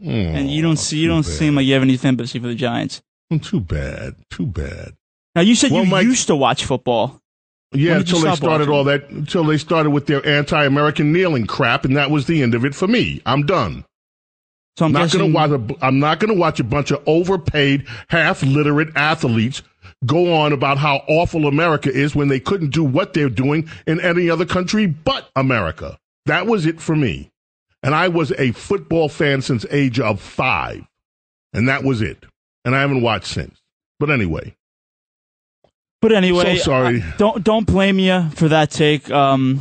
and 0.03 0.51
you 0.51 0.62
don't 0.62 0.77
see, 0.79 0.99
you 0.99 1.09
don't 1.09 1.23
seem 1.25 1.55
like 1.57 1.66
you 1.66 1.75
have 1.75 1.83
any 1.83 1.97
sympathy 1.97 2.38
for 2.38 2.49
the 2.49 2.55
Giants. 2.55 3.03
Mm, 3.33 3.42
Too 3.42 3.61
bad. 3.61 4.14
Too 4.31 4.47
bad. 4.47 4.92
Now 5.35 5.40
you 5.42 5.55
said 5.55 5.71
Well, 5.71 5.85
you 5.85 5.90
Mike- 5.90 6.05
used 6.05 6.27
to 6.27 6.37
watch 6.37 6.64
football. 6.64 7.21
Yeah, 7.75 7.92
When 7.92 7.99
did 8.01 8.11
you 8.11 8.16
until 8.16 8.31
they 8.31 8.37
started 8.37 8.68
watching? 8.68 8.75
all 8.75 8.85
that, 8.85 9.09
until 9.11 9.45
they 9.45 9.57
started 9.57 9.90
with 9.90 10.07
their 10.07 10.27
anti-American 10.27 11.11
kneeling 11.12 11.47
crap, 11.47 11.87
and 11.87 11.97
that 11.97 12.11
was 12.11 12.27
the 12.27 12.42
end 12.42 12.55
of 12.55 12.66
it 12.66 12.75
for 12.75 12.87
me. 12.87 13.23
I'm 13.25 13.47
done. 13.47 13.87
So 14.77 14.85
I'm 14.85 14.92
not 14.92 15.05
guessing 15.05 15.33
gonna 15.33 15.33
watch. 15.57 15.71
A, 15.81 15.85
I'm 15.87 15.99
not 15.99 16.18
going 16.21 16.35
to 16.35 16.38
watch 16.38 16.61
a 16.61 16.64
bunch 16.64 16.90
of 16.90 17.03
overpaid, 17.07 17.87
half-literate 18.09 18.88
athletes 18.95 19.62
go 20.07 20.35
on 20.35 20.53
about 20.53 20.79
how 20.79 20.97
awful 21.09 21.47
America 21.47 21.91
is 21.93 22.15
when 22.15 22.29
they 22.29 22.41
couldn't 22.41 22.71
do 22.71 22.83
what 22.85 23.12
they're 23.15 23.29
doing 23.29 23.69
in 23.87 24.01
any 24.01 24.29
other 24.31 24.45
country 24.45 24.87
but 24.87 25.31
America. 25.37 25.99
That 26.27 26.47
was 26.47 26.67
it 26.67 26.81
for 26.81 26.95
me, 26.97 27.31
and 27.83 27.95
I 27.95 28.09
was 28.09 28.33
a 28.38 28.53
football 28.53 29.09
fan 29.09 29.43
since 29.43 29.65
age 29.71 29.99
of 30.01 30.21
five, 30.21 30.85
and 31.53 31.69
that 31.69 31.85
was 31.85 32.01
it. 32.03 32.25
And 32.65 32.77
I 32.77 32.81
haven't 32.81 33.03
watched 33.03 33.27
since. 33.27 33.61
But 33.99 34.11
anyway, 34.11 34.55
But 36.01 36.12
anyway, 36.12 36.57
So 36.57 36.62
sorry. 36.65 37.03
I- 37.03 37.15
don't 37.17 37.45
don't 37.45 37.67
blame 37.67 37.99
you 37.99 38.29
for 38.35 38.49
that 38.49 38.71
take. 38.71 39.11
Um, 39.11 39.61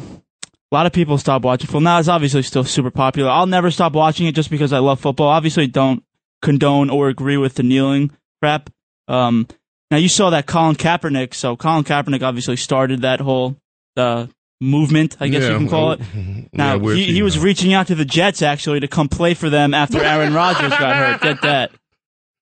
a 0.71 0.75
lot 0.75 0.85
of 0.85 0.93
people 0.93 1.17
stop 1.17 1.41
watching 1.43 1.67
football. 1.67 1.81
Now 1.81 1.99
it's 1.99 2.07
obviously 2.07 2.41
still 2.43 2.63
super 2.63 2.89
popular. 2.91 3.29
I'll 3.29 3.45
never 3.45 3.69
stop 3.71 3.93
watching 3.93 4.25
it 4.27 4.33
just 4.35 4.49
because 4.49 4.71
I 4.73 4.79
love 4.79 4.99
football. 4.99 5.27
Obviously, 5.27 5.67
don't 5.67 6.03
condone 6.41 6.89
or 6.89 7.09
agree 7.09 7.37
with 7.37 7.55
the 7.55 7.63
kneeling 7.63 8.11
crap. 8.41 8.69
Um, 9.07 9.47
now 9.91 9.97
you 9.97 10.09
saw 10.09 10.31
that 10.31 10.47
Colin 10.47 10.75
Kaepernick. 10.75 11.33
So 11.33 11.55
Colin 11.55 11.83
Kaepernick 11.83 12.23
obviously 12.23 12.55
started 12.55 13.01
that 13.01 13.19
whole 13.19 13.57
uh, 13.97 14.27
movement. 14.61 15.17
I 15.19 15.27
guess 15.27 15.43
Yeah, 15.43 15.51
you 15.51 15.57
can 15.57 15.69
call 15.69 15.91
it. 15.91 16.01
Now 16.53 16.79
he, 16.79 17.05
he 17.05 17.13
he 17.13 17.21
was 17.21 17.39
reaching 17.39 17.73
out 17.73 17.87
to 17.87 17.95
the 17.95 18.03
Jets 18.05 18.41
actually 18.41 18.81
to 18.81 18.87
come 18.87 19.07
play 19.07 19.33
for 19.33 19.49
them 19.49 19.73
after 19.73 19.99
Aaron 20.03 20.33
Rodgers 20.33 20.69
got 20.71 20.95
hurt. 20.95 21.21
Get 21.21 21.41
that? 21.43 21.71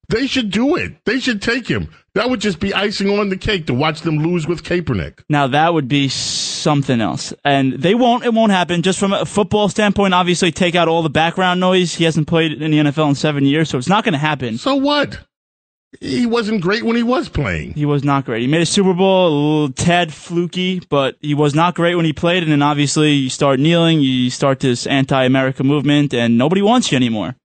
They 0.10 0.26
should 0.26 0.50
do 0.50 0.76
it. 0.76 1.06
They 1.06 1.20
should 1.20 1.42
take 1.42 1.68
him. 1.68 1.90
That 2.16 2.32
would 2.32 2.42
just 2.42 2.60
be 2.60 2.74
icing 2.74 3.20
on 3.20 3.30
the 3.30 3.38
cake 3.38 3.68
to 3.68 3.74
watch 3.76 4.02
them 4.02 4.18
lose 4.18 4.48
with 4.48 4.64
Kaepernick. 4.64 5.20
Now 5.30 5.46
that 5.48 5.74
would 5.76 5.88
be 5.88 6.10
something 6.10 7.00
else, 7.00 7.34
and 7.46 7.74
they 7.74 7.94
won't. 7.94 8.26
It 8.26 8.34
won't 8.34 8.52
happen. 8.52 8.82
Just 8.82 8.98
from 9.00 9.14
a 9.14 9.26
football 9.26 9.70
standpoint, 9.70 10.16
obviously, 10.16 10.52
take 10.52 10.74
out 10.74 10.88
all 10.88 11.04
the 11.04 11.10
background 11.10 11.60
noise. 11.60 11.94
He 11.94 12.04
hasn't 12.06 12.28
played 12.28 12.60
in 12.60 12.72
the 12.72 12.78
NFL 12.80 13.10
in 13.10 13.16
seven 13.16 13.46
years, 13.46 13.70
so 13.70 13.78
it's 13.78 13.88
not 13.88 14.04
going 14.04 14.14
to 14.14 14.20
happen. 14.20 14.58
So 14.58 14.76
what? 14.76 15.20
He 16.00 16.28
wasn't 16.28 16.62
great 16.62 16.84
when 16.84 16.96
he 16.96 17.02
was 17.02 17.30
playing. 17.30 17.74
He 17.74 17.86
was 17.86 18.04
not 18.04 18.24
great. 18.24 18.42
He 18.42 18.48
made 18.48 18.62
a 18.62 18.66
Super 18.66 18.94
Bowl, 18.94 19.28
a 19.28 19.30
little 19.30 19.74
tad 19.74 20.14
fluky, 20.14 20.82
but 20.88 21.18
he 21.20 21.34
was 21.34 21.56
not 21.56 21.74
great 21.74 21.96
when 21.96 22.06
he 22.06 22.14
played. 22.14 22.44
And 22.44 22.52
then 22.52 22.62
obviously, 22.62 23.14
you 23.14 23.30
start 23.30 23.60
kneeling, 23.60 24.00
you 24.00 24.30
start 24.30 24.60
this 24.60 24.86
anti-America 24.86 25.64
movement, 25.64 26.14
and 26.14 26.38
nobody 26.38 26.62
wants 26.62 26.92
you 26.92 26.96
anymore. 26.96 27.36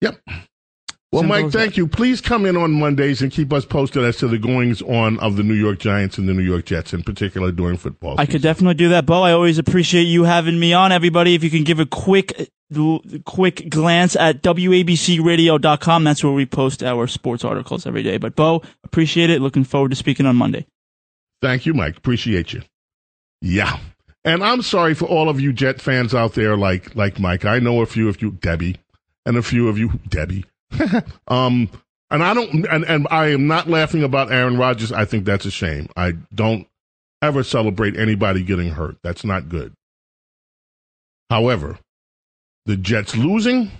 Yep. 0.00 0.18
Well, 1.12 1.24
Mike, 1.24 1.50
thank 1.50 1.76
you. 1.76 1.86
Please 1.86 2.22
come 2.22 2.46
in 2.46 2.56
on 2.56 2.72
Mondays 2.72 3.20
and 3.20 3.30
keep 3.30 3.52
us 3.52 3.66
posted 3.66 4.02
as 4.02 4.16
to 4.16 4.28
the 4.28 4.38
goings 4.38 4.80
on 4.80 5.20
of 5.20 5.36
the 5.36 5.42
New 5.42 5.52
York 5.52 5.78
Giants 5.78 6.16
and 6.16 6.26
the 6.26 6.32
New 6.32 6.42
York 6.42 6.64
Jets, 6.64 6.94
in 6.94 7.02
particular 7.02 7.52
during 7.52 7.76
football. 7.76 8.14
I 8.18 8.24
could 8.24 8.40
definitely 8.40 8.76
do 8.76 8.88
that, 8.88 9.04
Bo. 9.04 9.20
I 9.20 9.32
always 9.32 9.58
appreciate 9.58 10.04
you 10.04 10.24
having 10.24 10.58
me 10.58 10.72
on. 10.72 10.90
Everybody, 10.90 11.34
if 11.34 11.44
you 11.44 11.50
can 11.50 11.64
give 11.64 11.80
a 11.80 11.84
quick, 11.84 12.48
quick 13.24 13.68
glance 13.68 14.16
at 14.16 14.42
wabcradio.com, 14.42 16.04
that's 16.04 16.24
where 16.24 16.32
we 16.32 16.46
post 16.46 16.82
our 16.82 17.06
sports 17.06 17.44
articles 17.44 17.86
every 17.86 18.02
day. 18.02 18.16
But 18.16 18.36
Bo, 18.36 18.62
appreciate 18.84 19.30
it. 19.30 19.40
Looking 19.40 19.64
forward 19.64 19.90
to 19.90 19.96
speaking 19.96 20.26
on 20.26 20.36
Monday. 20.36 20.66
Thank 21.40 21.66
you, 21.66 21.74
Mike. 21.74 21.96
Appreciate 21.96 22.52
you. 22.52 22.62
Yeah. 23.40 23.78
And 24.24 24.44
I'm 24.44 24.62
sorry 24.62 24.94
for 24.94 25.06
all 25.06 25.28
of 25.28 25.40
you 25.40 25.52
Jet 25.52 25.80
fans 25.80 26.14
out 26.14 26.34
there 26.34 26.56
like 26.56 26.94
like 26.94 27.18
Mike. 27.18 27.44
I 27.44 27.58
know 27.58 27.80
a 27.82 27.86
few 27.86 28.08
of 28.08 28.22
you, 28.22 28.32
Debbie, 28.32 28.76
and 29.26 29.36
a 29.36 29.42
few 29.42 29.68
of 29.68 29.78
you, 29.78 29.98
Debbie. 30.08 30.44
um, 31.28 31.68
and 32.10 32.22
I 32.22 32.32
don't 32.34 32.66
and, 32.66 32.84
and 32.84 33.08
I 33.10 33.28
am 33.28 33.48
not 33.48 33.68
laughing 33.68 34.04
about 34.04 34.30
Aaron 34.30 34.56
Rodgers. 34.56 34.92
I 34.92 35.04
think 35.04 35.24
that's 35.24 35.44
a 35.44 35.50
shame. 35.50 35.88
I 35.96 36.12
don't 36.32 36.68
ever 37.20 37.42
celebrate 37.42 37.96
anybody 37.96 38.42
getting 38.42 38.70
hurt. 38.70 38.96
That's 39.02 39.24
not 39.24 39.48
good. 39.48 39.72
However, 41.30 41.78
the 42.66 42.76
Jets 42.76 43.16
losing, 43.16 43.70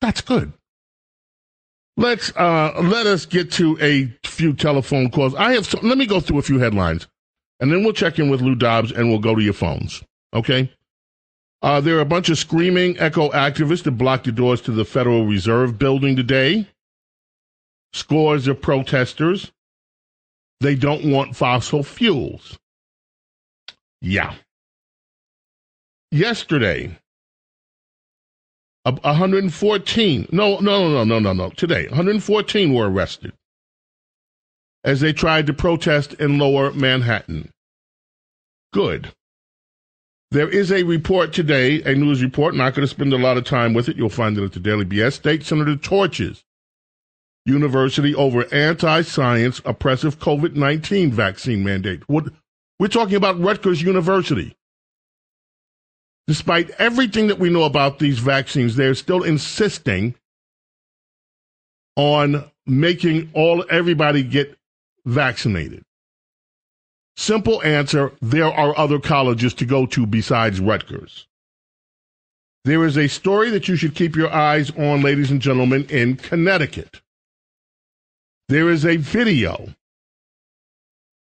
that's 0.00 0.20
good. 0.20 0.52
Let's 1.96 2.34
uh 2.36 2.80
let 2.82 3.06
us 3.06 3.26
get 3.26 3.52
to 3.52 3.78
a 3.80 4.06
few 4.26 4.54
telephone 4.54 5.10
calls. 5.10 5.34
I 5.34 5.52
have 5.52 5.72
let 5.82 5.98
me 5.98 6.06
go 6.06 6.20
through 6.20 6.38
a 6.38 6.42
few 6.42 6.58
headlines, 6.58 7.06
and 7.60 7.70
then 7.70 7.84
we'll 7.84 7.92
check 7.92 8.18
in 8.18 8.30
with 8.30 8.40
Lou 8.40 8.54
Dobbs 8.54 8.92
and 8.92 9.08
we'll 9.08 9.18
go 9.18 9.34
to 9.34 9.42
your 9.42 9.52
phones. 9.52 10.02
Okay. 10.34 10.72
Uh, 11.60 11.80
there 11.80 11.96
are 11.96 12.00
a 12.00 12.04
bunch 12.04 12.28
of 12.28 12.38
screaming 12.38 12.98
echo 12.98 13.28
activists 13.30 13.84
that 13.84 13.92
blocked 13.92 14.24
the 14.24 14.32
doors 14.32 14.60
to 14.62 14.72
the 14.72 14.84
Federal 14.84 15.26
Reserve 15.26 15.78
building 15.78 16.16
today. 16.16 16.66
Scores 17.92 18.48
of 18.48 18.60
protesters. 18.60 19.52
They 20.60 20.74
don't 20.74 21.10
want 21.10 21.36
fossil 21.36 21.82
fuels. 21.84 22.58
Yeah. 24.00 24.34
Yesterday, 26.10 26.98
114, 28.84 30.28
no, 30.32 30.58
no, 30.58 30.88
no, 30.88 30.88
no, 30.88 31.04
no, 31.04 31.18
no, 31.18 31.32
no. 31.32 31.50
today, 31.50 31.86
114 31.88 32.74
were 32.74 32.90
arrested 32.90 33.32
as 34.84 35.00
they 35.00 35.12
tried 35.12 35.46
to 35.46 35.52
protest 35.52 36.14
in 36.14 36.38
lower 36.38 36.72
Manhattan. 36.72 37.50
Good. 38.72 39.12
There 40.32 40.48
is 40.48 40.72
a 40.72 40.82
report 40.82 41.32
today, 41.32 41.82
a 41.82 41.94
news 41.94 42.22
report. 42.22 42.54
Not 42.54 42.74
going 42.74 42.86
to 42.86 42.92
spend 42.92 43.12
a 43.12 43.18
lot 43.18 43.36
of 43.36 43.44
time 43.44 43.74
with 43.74 43.88
it. 43.88 43.96
You'll 43.96 44.08
find 44.08 44.36
it 44.36 44.42
at 44.42 44.52
the 44.52 44.60
Daily 44.60 44.84
BS. 44.84 45.12
State 45.12 45.44
Senator 45.44 45.76
torches 45.76 46.42
university 47.44 48.14
over 48.14 48.46
anti-science 48.54 49.60
oppressive 49.64 50.18
COVID-19 50.20 51.10
vaccine 51.10 51.62
mandate. 51.62 52.08
What, 52.08 52.26
we're 52.78 52.88
talking 52.88 53.16
about 53.16 53.40
Rutgers 53.40 53.82
University. 53.82 54.56
Despite 56.26 56.70
everything 56.78 57.26
that 57.28 57.38
we 57.38 57.50
know 57.50 57.64
about 57.64 57.98
these 57.98 58.18
vaccines, 58.18 58.76
they're 58.76 58.94
still 58.94 59.22
insisting 59.22 60.14
on 61.96 62.50
making 62.66 63.30
all 63.34 63.64
everybody 63.68 64.22
get 64.22 64.56
vaccinated. 65.04 65.84
Simple 67.16 67.62
answer 67.62 68.12
there 68.22 68.52
are 68.52 68.76
other 68.78 68.98
colleges 68.98 69.52
to 69.54 69.66
go 69.66 69.84
to 69.86 70.06
besides 70.06 70.60
Rutgers. 70.60 71.26
There 72.64 72.84
is 72.86 72.96
a 72.96 73.08
story 73.08 73.50
that 73.50 73.66
you 73.66 73.76
should 73.76 73.94
keep 73.94 74.14
your 74.14 74.32
eyes 74.32 74.70
on, 74.76 75.02
ladies 75.02 75.30
and 75.30 75.42
gentlemen, 75.42 75.84
in 75.90 76.16
Connecticut. 76.16 77.02
There 78.48 78.70
is 78.70 78.86
a 78.86 78.96
video 78.96 79.74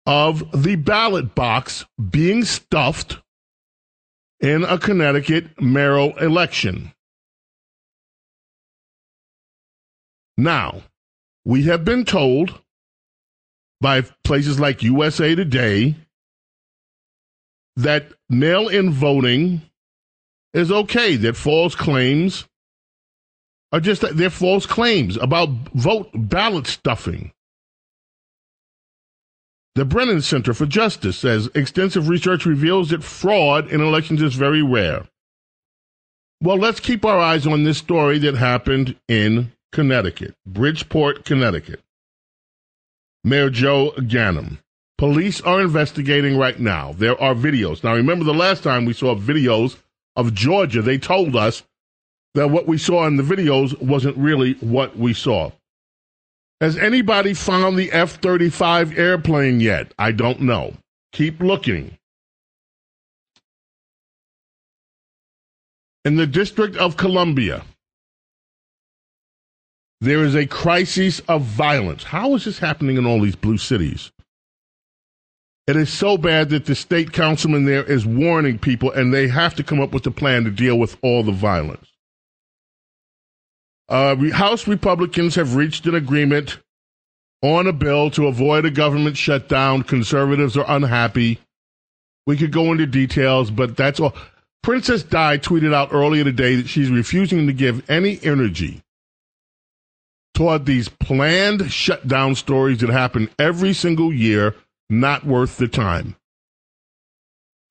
of 0.06 0.62
the 0.64 0.76
ballot 0.76 1.34
box 1.34 1.84
being 2.10 2.44
stuffed 2.44 3.18
in 4.40 4.64
a 4.64 4.78
Connecticut 4.78 5.60
mayoral 5.60 6.16
election. 6.18 6.92
Now, 10.36 10.82
we 11.44 11.64
have 11.64 11.84
been 11.84 12.04
told 12.04 12.60
by 13.80 14.02
places 14.24 14.60
like 14.60 14.82
USA 14.82 15.34
Today 15.34 15.94
that 17.76 18.12
mail 18.28 18.68
in 18.68 18.90
voting 18.90 19.62
is 20.52 20.72
okay, 20.72 21.16
that 21.16 21.36
false 21.36 21.74
claims 21.74 22.46
are 23.72 23.80
just 23.80 24.02
they're 24.16 24.30
false 24.30 24.66
claims 24.66 25.16
about 25.16 25.48
vote 25.74 26.08
ballot 26.14 26.66
stuffing. 26.66 27.32
The 29.76 29.84
Brennan 29.84 30.22
Center 30.22 30.54
for 30.54 30.64
Justice 30.64 31.18
says 31.18 31.50
extensive 31.54 32.08
research 32.08 32.46
reveals 32.46 32.88
that 32.88 33.04
fraud 33.04 33.70
in 33.70 33.82
elections 33.82 34.22
is 34.22 34.34
very 34.34 34.62
rare. 34.62 35.06
Well, 36.42 36.56
let's 36.56 36.80
keep 36.80 37.04
our 37.04 37.18
eyes 37.18 37.46
on 37.46 37.64
this 37.64 37.76
story 37.76 38.18
that 38.20 38.36
happened 38.36 38.96
in 39.06 39.52
Connecticut, 39.72 40.34
Bridgeport, 40.46 41.26
Connecticut. 41.26 41.82
Mayor 43.22 43.50
Joe 43.50 43.92
Ganim. 43.98 44.60
Police 44.96 45.42
are 45.42 45.60
investigating 45.60 46.38
right 46.38 46.58
now. 46.58 46.94
There 46.96 47.20
are 47.20 47.34
videos. 47.34 47.84
Now, 47.84 47.94
remember 47.94 48.24
the 48.24 48.32
last 48.32 48.62
time 48.62 48.86
we 48.86 48.94
saw 48.94 49.14
videos 49.14 49.76
of 50.16 50.32
Georgia, 50.32 50.80
they 50.80 50.96
told 50.96 51.36
us 51.36 51.64
that 52.32 52.48
what 52.48 52.66
we 52.66 52.78
saw 52.78 53.06
in 53.06 53.18
the 53.18 53.22
videos 53.22 53.78
wasn't 53.82 54.16
really 54.16 54.54
what 54.54 54.96
we 54.96 55.12
saw. 55.12 55.50
Has 56.60 56.78
anybody 56.78 57.34
found 57.34 57.78
the 57.78 57.92
F 57.92 58.20
35 58.22 58.98
airplane 58.98 59.60
yet? 59.60 59.92
I 59.98 60.12
don't 60.12 60.40
know. 60.40 60.74
Keep 61.12 61.40
looking. 61.40 61.98
In 66.04 66.16
the 66.16 66.26
District 66.26 66.76
of 66.76 66.96
Columbia, 66.96 67.64
there 70.00 70.24
is 70.24 70.34
a 70.34 70.46
crisis 70.46 71.20
of 71.28 71.42
violence. 71.42 72.04
How 72.04 72.34
is 72.34 72.44
this 72.44 72.58
happening 72.58 72.96
in 72.96 73.06
all 73.06 73.20
these 73.20 73.36
blue 73.36 73.58
cities? 73.58 74.10
It 75.66 75.76
is 75.76 75.92
so 75.92 76.16
bad 76.16 76.50
that 76.50 76.64
the 76.64 76.76
state 76.76 77.12
councilman 77.12 77.64
there 77.64 77.84
is 77.84 78.06
warning 78.06 78.58
people, 78.58 78.92
and 78.92 79.12
they 79.12 79.26
have 79.28 79.54
to 79.56 79.64
come 79.64 79.80
up 79.80 79.92
with 79.92 80.06
a 80.06 80.10
plan 80.10 80.44
to 80.44 80.50
deal 80.50 80.78
with 80.78 80.96
all 81.02 81.22
the 81.22 81.32
violence. 81.32 81.95
Uh, 83.88 84.16
House 84.32 84.66
Republicans 84.66 85.34
have 85.36 85.54
reached 85.54 85.86
an 85.86 85.94
agreement 85.94 86.58
on 87.42 87.66
a 87.66 87.72
bill 87.72 88.10
to 88.10 88.26
avoid 88.26 88.64
a 88.64 88.70
government 88.70 89.16
shutdown. 89.16 89.82
Conservatives 89.82 90.56
are 90.56 90.64
unhappy. 90.68 91.38
We 92.26 92.36
could 92.36 92.52
go 92.52 92.72
into 92.72 92.86
details, 92.86 93.50
but 93.50 93.76
that's 93.76 94.00
all. 94.00 94.14
Princess 94.62 95.04
Di 95.04 95.38
tweeted 95.38 95.72
out 95.72 95.92
earlier 95.92 96.24
today 96.24 96.56
that 96.56 96.68
she's 96.68 96.90
refusing 96.90 97.46
to 97.46 97.52
give 97.52 97.88
any 97.88 98.18
energy 98.24 98.82
toward 100.34 100.66
these 100.66 100.88
planned 100.88 101.70
shutdown 101.70 102.34
stories 102.34 102.80
that 102.80 102.90
happen 102.90 103.30
every 103.38 103.72
single 103.72 104.12
year, 104.12 104.56
not 104.90 105.24
worth 105.24 105.56
the 105.56 105.68
time. 105.68 106.16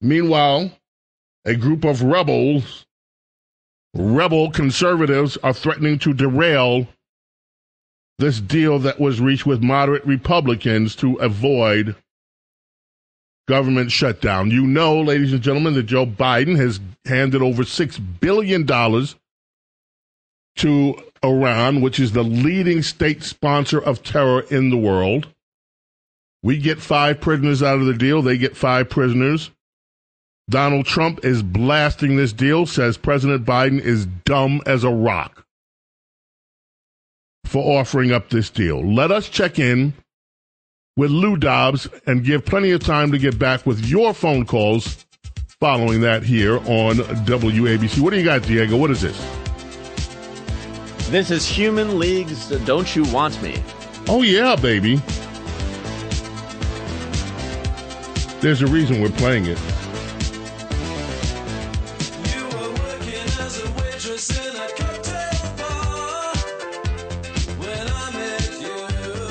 Meanwhile, 0.02 0.72
a 1.44 1.56
group 1.56 1.84
of 1.84 2.02
rebels, 2.02 2.85
rebel 3.96 4.52
conservatives, 4.52 5.38
are 5.38 5.54
threatening 5.54 5.98
to 6.00 6.14
derail 6.14 6.88
this 8.20 8.40
deal 8.40 8.80
that 8.80 9.00
was 9.00 9.20
reached 9.20 9.46
with 9.46 9.64
moderate 9.64 10.06
Republicans 10.06 10.96
to 10.98 11.16
avoid 11.16 11.96
government 13.48 13.92
shutdown. 13.92 14.52
You 14.52 14.66
know, 14.66 15.02
ladies 15.02 15.34
and 15.34 15.42
gentlemen, 15.42 15.74
that 15.74 15.84
Joe 15.84 16.06
Biden 16.06 16.58
has 16.58 16.80
handed 17.06 17.42
over 17.42 17.64
$6 17.64 18.20
billion 18.20 18.66
to 20.58 20.96
Iran, 21.24 21.82
which 21.82 22.00
is 22.00 22.12
the 22.12 22.24
leading 22.24 22.82
state 22.82 23.24
sponsor 23.24 23.80
of 23.80 24.04
terror 24.04 24.42
in 24.50 24.70
the 24.70 24.78
world. 24.78 25.28
We 26.44 26.58
get 26.58 26.80
five 26.80 27.20
prisoners 27.22 27.64
out 27.64 27.80
of 27.80 27.86
the 27.86 27.94
deal, 27.94 28.22
they 28.22 28.38
get 28.38 28.56
five 28.56 28.90
prisoners. 28.90 29.52
Donald 30.50 30.86
Trump 30.86 31.26
is 31.26 31.42
blasting 31.42 32.18
this 32.18 32.32
deal, 32.32 32.66
says 32.66 32.98
President 32.98 33.46
Biden 33.46 33.82
is 33.82 34.06
dumb 34.06 34.62
as 34.68 34.84
a 34.84 34.90
rock 34.90 35.44
for 37.46 37.80
offering 37.80 38.12
up 38.12 38.30
this 38.30 38.50
deal. 38.52 38.86
Let 38.86 39.12
us 39.12 39.28
check 39.28 39.58
in 39.58 39.94
with 40.96 41.10
Lou 41.10 41.36
Dobbs 41.36 41.88
and 42.06 42.24
give 42.24 42.46
plenty 42.46 42.72
of 42.72 42.82
time 42.84 43.12
to 43.12 43.18
get 43.18 43.40
back 43.40 43.66
with 43.66 43.86
your 43.86 44.14
phone 44.14 44.46
calls 44.46 45.06
following 45.60 46.02
that 46.02 46.22
here 46.22 46.58
on 46.58 46.98
WABC. 47.26 48.00
What 48.00 48.12
do 48.12 48.20
you 48.20 48.26
got, 48.26 48.44
Diego? 48.44 48.78
What 48.78 48.92
is 48.92 49.02
this? 49.02 49.20
This 51.10 51.32
is 51.32 51.48
Human 51.48 51.98
League's 51.98 52.50
Don't 52.66 52.96
You 52.96 53.04
Want 53.12 53.42
Me? 53.42 53.62
Oh, 54.08 54.22
yeah, 54.22 54.56
baby. 54.56 54.98
There's 58.42 58.62
a 58.62 58.68
reason 58.68 59.02
we're 59.02 59.10
playing 59.10 59.48
it. 59.48 59.60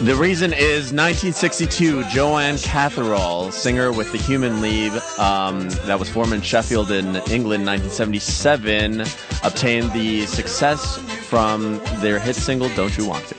The 0.04 0.14
reason 0.14 0.52
is 0.52 0.92
1962. 0.92 2.04
Joanne 2.10 2.58
Catherall, 2.58 3.50
singer 3.50 3.90
with 3.90 4.12
the 4.12 4.18
Human 4.18 4.60
League, 4.60 4.92
um, 5.18 5.70
that 5.86 5.98
was 5.98 6.10
formed 6.10 6.34
in 6.34 6.42
Sheffield 6.42 6.90
in 6.90 7.16
England, 7.32 7.64
1977, 7.64 9.00
obtained 9.44 9.90
the 9.94 10.26
success 10.26 10.98
from 11.26 11.80
their 12.00 12.18
hit 12.18 12.36
single 12.36 12.68
"Don't 12.76 12.94
You 12.98 13.08
Want 13.08 13.26
to." 13.28 13.34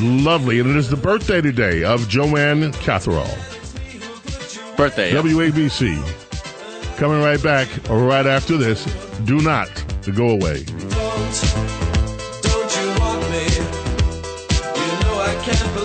Lovely. 0.00 0.60
And 0.60 0.70
it 0.70 0.76
is 0.76 0.88
the 0.88 0.96
birthday 0.96 1.40
today 1.40 1.82
of 1.82 2.08
Joanne 2.08 2.70
Catherall. 2.74 3.26
Birthday. 4.76 5.12
yes. 5.12 5.24
WABC. 5.24 6.96
Coming 6.98 7.20
right 7.20 7.42
back 7.42 7.66
right 7.90 8.26
after 8.26 8.56
this. 8.56 8.84
Do 9.24 9.40
not 9.40 9.68
go 10.14 10.28
away. 10.28 10.64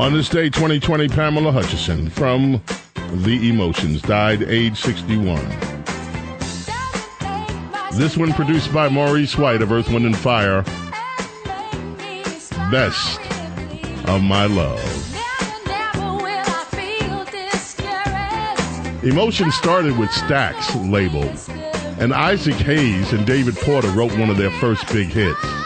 On 0.00 0.14
this 0.14 0.30
day, 0.30 0.48
2020, 0.48 1.08
Pamela 1.08 1.52
Hutchinson 1.52 2.08
from 2.08 2.62
The 3.12 3.50
Emotions 3.50 4.00
died 4.00 4.42
age 4.44 4.80
61. 4.80 5.46
This 7.92 8.16
one 8.16 8.32
produced 8.32 8.72
by 8.72 8.88
Maurice 8.88 9.36
White 9.36 9.60
of 9.60 9.70
Earth, 9.70 9.90
Wind, 9.90 10.06
and 10.06 10.16
Fire. 10.16 10.62
Best 12.70 13.20
of 14.08 14.22
My 14.22 14.46
Love. 14.46 14.80
Emotion 19.04 19.52
started 19.52 19.98
with 19.98 20.08
Stax 20.08 20.90
label, 20.90 21.30
and 22.02 22.14
Isaac 22.14 22.54
Hayes 22.54 23.12
and 23.12 23.26
David 23.26 23.54
Porter 23.56 23.90
wrote 23.90 24.16
one 24.18 24.30
of 24.30 24.38
their 24.38 24.50
first 24.52 24.90
big 24.90 25.08
hits. 25.08 25.59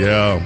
Yeah. 0.00 0.40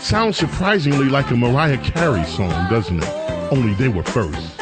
Sounds 0.00 0.36
surprisingly 0.36 1.08
like 1.08 1.30
a 1.30 1.36
Mariah 1.36 1.78
Carey 1.78 2.22
song, 2.24 2.50
doesn't 2.68 3.02
it? 3.02 3.08
Only 3.50 3.72
they 3.74 3.88
were 3.88 4.02
first. 4.02 4.60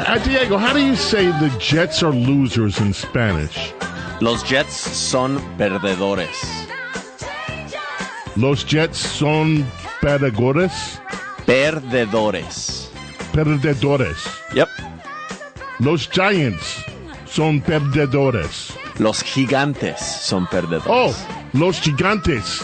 Uh, 0.00 0.18
Diego, 0.24 0.56
how 0.56 0.72
do 0.72 0.84
you 0.84 0.96
say 0.96 1.26
the 1.26 1.56
Jets 1.60 2.02
are 2.02 2.10
losers 2.12 2.80
in 2.80 2.92
Spanish? 2.92 3.72
Los 4.20 4.42
Jets 4.42 4.74
son 4.74 5.38
perdedores. 5.56 6.34
Los 8.36 8.64
Jets 8.64 8.98
son 8.98 9.64
perdedores. 10.00 10.98
Perdedores. 11.46 12.88
Perdedores. 13.32 14.26
Yep. 14.54 14.68
Los 15.78 16.08
Giants 16.08 16.83
son 17.34 17.60
perdedores. 17.60 18.78
Los 19.00 19.20
gigantes 19.24 19.98
son 19.98 20.46
perdedores. 20.46 20.86
Oh, 20.88 21.12
Los 21.52 21.80
Gigantes. 21.80 22.62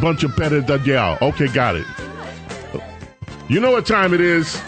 Bunch 0.00 0.22
of 0.22 0.30
perdedores. 0.36 1.20
Okay, 1.20 1.48
got 1.48 1.74
it. 1.74 1.84
You 3.48 3.58
know 3.58 3.72
what 3.72 3.86
time 3.86 4.14
it 4.14 4.20
is? 4.20 4.62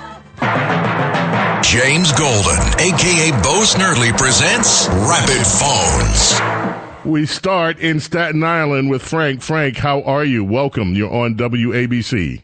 James 1.62 2.10
Golden, 2.12 2.58
aka 2.80 3.30
Bo 3.42 3.62
Snerdley, 3.62 4.16
presents 4.18 4.88
Rapid 4.88 5.46
Phones. 5.46 7.04
We 7.04 7.24
start 7.24 7.78
in 7.78 8.00
Staten 8.00 8.42
Island 8.42 8.90
with 8.90 9.00
Frank. 9.00 9.42
Frank, 9.42 9.76
how 9.76 10.02
are 10.02 10.24
you? 10.24 10.44
Welcome. 10.44 10.94
You're 10.94 11.12
on 11.12 11.36
WABC. 11.36 12.42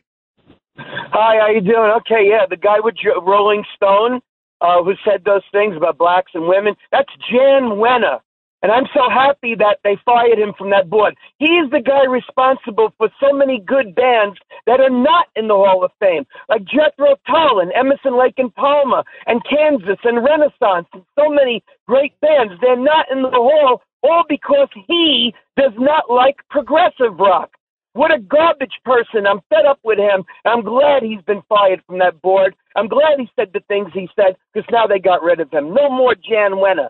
Hi, 0.78 1.38
how 1.40 1.48
you 1.48 1.60
doing? 1.62 1.92
Okay, 1.98 2.28
yeah, 2.28 2.46
the 2.48 2.56
guy 2.56 2.78
with 2.78 2.94
Rolling 3.26 3.64
Stone 3.74 4.20
uh, 4.62 4.82
who 4.82 4.94
said 5.04 5.24
those 5.24 5.42
things 5.52 5.76
about 5.76 5.98
blacks 5.98 6.32
and 6.34 6.46
women, 6.46 6.74
that's 6.90 7.10
Jan 7.30 7.76
Wenner. 7.82 8.20
And 8.62 8.70
I'm 8.70 8.86
so 8.94 9.10
happy 9.10 9.56
that 9.56 9.78
they 9.82 9.98
fired 10.04 10.38
him 10.38 10.54
from 10.56 10.70
that 10.70 10.88
board. 10.88 11.16
He's 11.38 11.68
the 11.72 11.82
guy 11.84 12.06
responsible 12.06 12.94
for 12.96 13.08
so 13.20 13.32
many 13.32 13.58
good 13.58 13.92
bands 13.96 14.38
that 14.66 14.78
are 14.78 14.88
not 14.88 15.26
in 15.34 15.48
the 15.48 15.54
Hall 15.54 15.84
of 15.84 15.90
Fame, 15.98 16.24
like 16.48 16.62
Jethro 16.62 17.16
Tull 17.26 17.58
and 17.58 17.72
Emerson, 17.72 18.16
Lake 18.16 18.38
and 18.38 18.54
Palmer 18.54 19.02
and 19.26 19.42
Kansas 19.44 19.98
and 20.04 20.22
Renaissance 20.22 20.86
and 20.92 21.02
so 21.18 21.28
many 21.28 21.64
great 21.88 22.14
bands. 22.20 22.54
They're 22.60 22.76
not 22.76 23.06
in 23.10 23.22
the 23.22 23.30
Hall, 23.30 23.82
all 24.04 24.24
because 24.28 24.68
he 24.86 25.34
does 25.56 25.72
not 25.76 26.08
like 26.08 26.36
progressive 26.48 27.18
rock. 27.18 27.50
What 27.94 28.12
a 28.12 28.18
garbage 28.18 28.80
person. 28.84 29.26
I'm 29.26 29.40
fed 29.50 29.66
up 29.66 29.78
with 29.84 29.98
him. 29.98 30.24
I'm 30.44 30.62
glad 30.62 31.02
he's 31.02 31.22
been 31.22 31.42
fired 31.48 31.82
from 31.86 31.98
that 31.98 32.22
board. 32.22 32.54
I'm 32.74 32.88
glad 32.88 33.18
he 33.18 33.28
said 33.36 33.50
the 33.52 33.60
things 33.68 33.90
he 33.92 34.08
said 34.16 34.36
because 34.52 34.68
now 34.70 34.86
they 34.86 34.98
got 34.98 35.22
rid 35.22 35.40
of 35.40 35.50
him. 35.50 35.74
No 35.74 35.90
more 35.90 36.14
Jan 36.14 36.52
Wenner. 36.52 36.88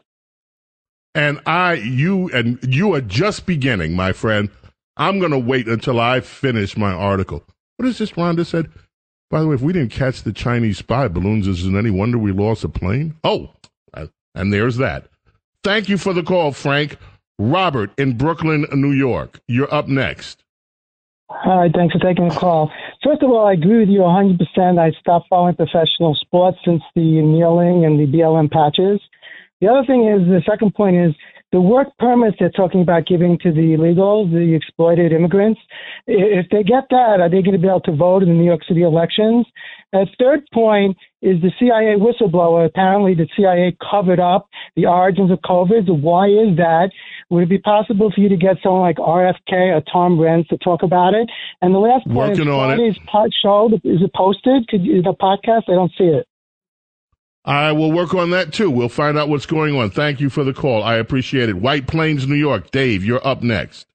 And 1.15 1.41
I, 1.45 1.75
you, 1.75 2.31
and 2.31 2.59
you 2.63 2.95
are 2.95 3.01
just 3.01 3.47
beginning, 3.47 3.95
my 3.95 4.13
friend. 4.13 4.49
I'm 4.97 5.19
going 5.19 5.33
to 5.33 5.39
wait 5.39 5.69
until 5.69 6.01
I 6.01 6.21
finish 6.21 6.77
my 6.77 6.93
article. 6.93 7.43
What 7.77 7.89
is 7.89 7.99
this 7.99 8.13
Rhonda 8.13 8.47
said? 8.47 8.71
By 9.31 9.41
the 9.41 9.49
way, 9.49 9.55
if 9.55 9.63
we 9.63 9.73
didn't 9.73 9.93
catch 9.93 10.23
the 10.23 10.33
Chinese 10.33 10.79
spy 10.79 11.09
balloons, 11.09 11.47
is 11.49 11.67
it 11.67 11.75
any 11.75 11.91
wonder 11.91 12.19
we 12.19 12.33
lost 12.33 12.65
a 12.65 12.69
plane? 12.69 13.17
Oh, 13.25 13.51
uh, 13.95 14.07
and 14.35 14.53
there's 14.53 14.77
that. 14.77 15.09
Thank 15.65 15.89
you 15.89 15.97
for 15.97 16.13
the 16.13 16.23
call, 16.23 16.53
Frank. 16.53 16.99
Robert 17.39 17.91
in 17.99 18.17
Brooklyn, 18.17 18.67
New 18.73 18.93
York. 18.93 19.41
You're 19.49 19.73
up 19.73 19.89
next. 19.89 20.42
Hi, 21.35 21.71
thanks 21.75 21.95
for 21.95 21.99
taking 21.99 22.29
the 22.29 22.35
call. 22.35 22.71
First 23.03 23.23
of 23.23 23.31
all, 23.31 23.47
I 23.47 23.55
agree 23.55 23.81
with 23.81 23.89
you 23.89 24.01
100%. 24.01 24.79
I 24.79 24.93
stopped 25.01 25.29
following 25.29 25.57
professional 25.57 26.15
sports 26.15 26.59
since 26.65 26.83
the 26.95 27.01
kneeling 27.23 27.85
and 27.85 27.99
the 27.99 28.07
BLM 28.07 28.51
patches. 28.51 29.01
The 29.61 29.69
other 29.69 29.85
thing 29.87 30.07
is, 30.07 30.27
the 30.29 30.43
second 30.49 30.75
point 30.75 30.97
is 30.97 31.15
the 31.51 31.61
work 31.61 31.89
permits 31.99 32.37
they're 32.39 32.51
talking 32.51 32.83
about 32.83 33.07
giving 33.07 33.39
to 33.39 33.53
the 33.53 33.77
illegals, 33.77 34.31
the 34.31 34.55
exploited 34.55 35.13
immigrants. 35.13 35.61
If 36.07 36.49
they 36.51 36.63
get 36.63 36.85
that, 36.91 37.21
are 37.21 37.29
they 37.29 37.43
going 37.43 37.53
to 37.53 37.59
be 37.59 37.69
able 37.69 37.81
to 37.83 37.97
vote 37.97 38.23
in 38.23 38.29
the 38.29 38.35
New 38.35 38.45
York 38.45 38.65
City 38.69 38.83
elections? 38.83 39.47
And 39.93 40.09
third 40.19 40.43
point 40.53 40.97
is 41.23 41.41
the 41.41 41.53
CIA 41.59 41.97
whistleblower. 41.97 42.67
Apparently, 42.67 43.15
the 43.15 43.29
CIA 43.37 43.77
covered 43.91 44.21
up 44.21 44.49
the 44.77 44.87
origins 44.87 45.31
of 45.31 45.39
COVID. 45.41 45.89
Why 46.01 46.27
is 46.27 46.57
that? 46.57 46.91
Would 47.31 47.45
it 47.45 47.49
be 47.49 47.59
possible 47.59 48.11
for 48.15 48.21
you 48.21 48.29
to 48.29 48.37
get 48.37 48.57
someone 48.63 48.83
like 48.83 48.97
RFK 48.97 49.75
or 49.75 49.83
Tom 49.91 50.19
Renz 50.19 50.49
to 50.49 50.59
talk 50.59 50.83
about 50.83 51.15
it? 51.15 51.31
And 51.63 51.75
the 51.75 51.79
last 51.79 52.05
point 52.07 52.17
Working 52.17 52.49
is 52.49 52.55
on 52.55 52.73
it. 52.73 52.77
Friday's 52.77 52.99
pod 53.07 53.31
show. 53.41 53.71
Is 53.85 54.03
it 54.03 54.13
posted? 54.15 54.69
Could 54.69 54.83
you, 54.83 55.01
the 55.01 55.15
podcast? 55.15 55.63
I 55.69 55.75
don't 55.75 55.93
see 55.97 56.05
it. 56.05 56.27
I 57.45 57.73
will 57.73 57.91
work 57.91 58.15
on 58.15 58.31
that 58.31 58.53
too. 58.53 58.71
We'll 58.71 58.89
find 58.89 59.19
out 59.19 59.29
what's 59.29 59.47
going 59.47 59.75
on. 59.75 59.91
Thank 59.91 60.21
you 60.21 60.31
for 60.31 60.45
the 60.45 60.53
call. 60.53 60.83
I 60.83 60.97
appreciate 60.97 61.49
it. 61.49 61.57
White 61.57 61.87
Plains, 61.87 62.27
New 62.27 62.37
York. 62.37 62.71
Dave, 62.71 63.05
you're 63.05 63.27
up 63.27 63.43
next. 63.43 63.87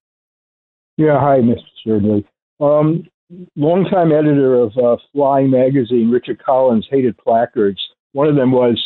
Yeah, 0.98 1.20
hi, 1.20 1.38
Mr. 1.38 1.62
Snerdley. 1.86 2.26
Um, 2.60 3.08
longtime 3.56 4.12
editor 4.12 4.56
of 4.56 4.78
uh, 4.78 4.98
Flying 5.14 5.50
Magazine, 5.50 6.10
Richard 6.10 6.44
Collins, 6.44 6.88
hated 6.90 7.18
placards. 7.18 7.82
One 8.14 8.28
of 8.28 8.36
them 8.36 8.52
was, 8.52 8.82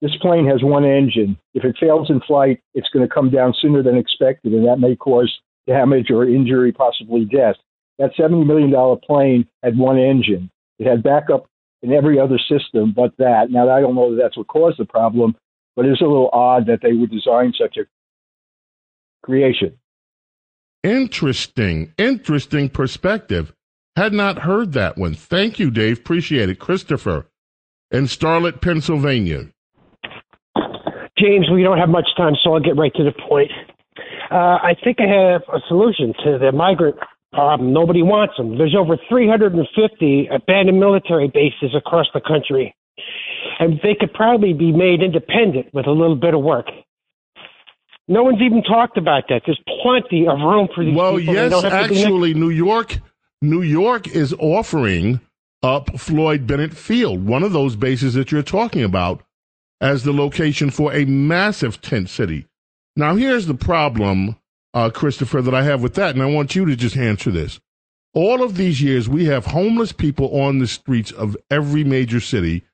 this 0.00 0.14
plane 0.20 0.46
has 0.46 0.62
one 0.62 0.84
engine. 0.84 1.38
If 1.54 1.64
it 1.64 1.76
fails 1.80 2.10
in 2.10 2.20
flight, 2.20 2.60
it's 2.74 2.88
going 2.90 3.06
to 3.06 3.12
come 3.12 3.30
down 3.30 3.54
sooner 3.60 3.82
than 3.82 3.96
expected, 3.96 4.52
and 4.52 4.66
that 4.66 4.78
may 4.78 4.94
cause 4.94 5.32
damage 5.66 6.10
or 6.10 6.24
injury, 6.24 6.72
possibly 6.72 7.24
death. 7.24 7.56
That 7.98 8.14
$70 8.14 8.46
million 8.46 8.72
plane 9.04 9.48
had 9.62 9.76
one 9.76 9.98
engine. 9.98 10.50
It 10.78 10.86
had 10.86 11.02
backup 11.02 11.46
in 11.82 11.92
every 11.92 12.18
other 12.18 12.38
system 12.38 12.92
but 12.94 13.16
that. 13.18 13.50
Now, 13.50 13.68
I 13.70 13.80
don't 13.80 13.94
know 13.94 14.14
that 14.14 14.22
that's 14.22 14.36
what 14.36 14.46
caused 14.46 14.78
the 14.78 14.84
problem, 14.84 15.36
but 15.74 15.84
it's 15.84 16.00
a 16.00 16.04
little 16.04 16.30
odd 16.32 16.66
that 16.66 16.80
they 16.82 16.92
would 16.92 17.10
design 17.10 17.52
such 17.58 17.76
a 17.76 17.86
creation. 19.22 19.78
Interesting, 20.84 21.92
interesting 21.98 22.68
perspective. 22.68 23.52
Had 23.98 24.12
not 24.12 24.38
heard 24.38 24.74
that 24.74 24.96
one. 24.96 25.14
Thank 25.14 25.58
you, 25.58 25.72
Dave. 25.72 25.98
Appreciate 25.98 26.48
it. 26.48 26.60
Christopher 26.60 27.26
in 27.90 28.04
Starlet, 28.04 28.60
Pennsylvania. 28.60 29.48
James, 31.18 31.50
we 31.52 31.64
don't 31.64 31.78
have 31.78 31.88
much 31.88 32.06
time, 32.16 32.34
so 32.40 32.54
I'll 32.54 32.60
get 32.60 32.76
right 32.76 32.94
to 32.94 33.02
the 33.02 33.10
point. 33.28 33.50
Uh, 34.30 34.62
I 34.62 34.76
think 34.84 34.98
I 35.00 35.08
have 35.08 35.42
a 35.52 35.58
solution 35.66 36.14
to 36.22 36.38
the 36.38 36.52
migrant 36.52 36.94
problem. 37.32 37.72
Nobody 37.72 38.04
wants 38.04 38.34
them. 38.36 38.56
There's 38.56 38.76
over 38.78 38.96
350 39.08 40.28
abandoned 40.30 40.78
military 40.78 41.26
bases 41.26 41.74
across 41.76 42.06
the 42.14 42.20
country, 42.20 42.76
and 43.58 43.80
they 43.82 43.96
could 43.98 44.12
probably 44.14 44.52
be 44.52 44.70
made 44.70 45.02
independent 45.02 45.74
with 45.74 45.88
a 45.88 45.90
little 45.90 46.14
bit 46.14 46.34
of 46.34 46.42
work. 46.44 46.66
No 48.06 48.22
one's 48.22 48.40
even 48.40 48.62
talked 48.62 48.96
about 48.96 49.24
that. 49.28 49.42
There's 49.44 49.60
plenty 49.82 50.28
of 50.28 50.38
room 50.38 50.68
for 50.72 50.84
these 50.84 50.94
Well, 50.94 51.18
people. 51.18 51.34
They 51.34 51.40
yes, 51.40 51.50
don't 51.50 51.64
have 51.64 51.88
to 51.88 51.94
actually, 51.96 52.32
New 52.34 52.50
York, 52.50 52.98
New 53.40 53.62
York 53.62 54.08
is 54.08 54.34
offering 54.34 55.20
up 55.62 55.98
Floyd 55.98 56.46
Bennett 56.46 56.74
Field, 56.74 57.24
one 57.24 57.42
of 57.44 57.52
those 57.52 57.76
bases 57.76 58.14
that 58.14 58.32
you're 58.32 58.42
talking 58.42 58.82
about, 58.82 59.22
as 59.80 60.02
the 60.02 60.12
location 60.12 60.70
for 60.70 60.92
a 60.92 61.04
massive 61.04 61.80
tent 61.80 62.08
city. 62.08 62.46
Now, 62.96 63.14
here's 63.14 63.46
the 63.46 63.54
problem, 63.54 64.36
uh, 64.74 64.90
Christopher, 64.90 65.40
that 65.42 65.54
I 65.54 65.62
have 65.62 65.82
with 65.82 65.94
that, 65.94 66.14
and 66.14 66.22
I 66.22 66.26
want 66.26 66.56
you 66.56 66.64
to 66.66 66.74
just 66.74 66.96
answer 66.96 67.30
this. 67.30 67.60
All 68.12 68.42
of 68.42 68.56
these 68.56 68.82
years, 68.82 69.08
we 69.08 69.26
have 69.26 69.46
homeless 69.46 69.92
people 69.92 70.40
on 70.40 70.58
the 70.58 70.66
streets 70.66 71.12
of 71.12 71.36
every 71.48 71.84
major 71.84 72.18
city, 72.18 72.64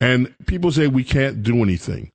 and 0.00 0.34
people 0.46 0.72
say 0.72 0.86
we 0.86 1.04
can't 1.04 1.42
do 1.42 1.62
anything. 1.62 2.12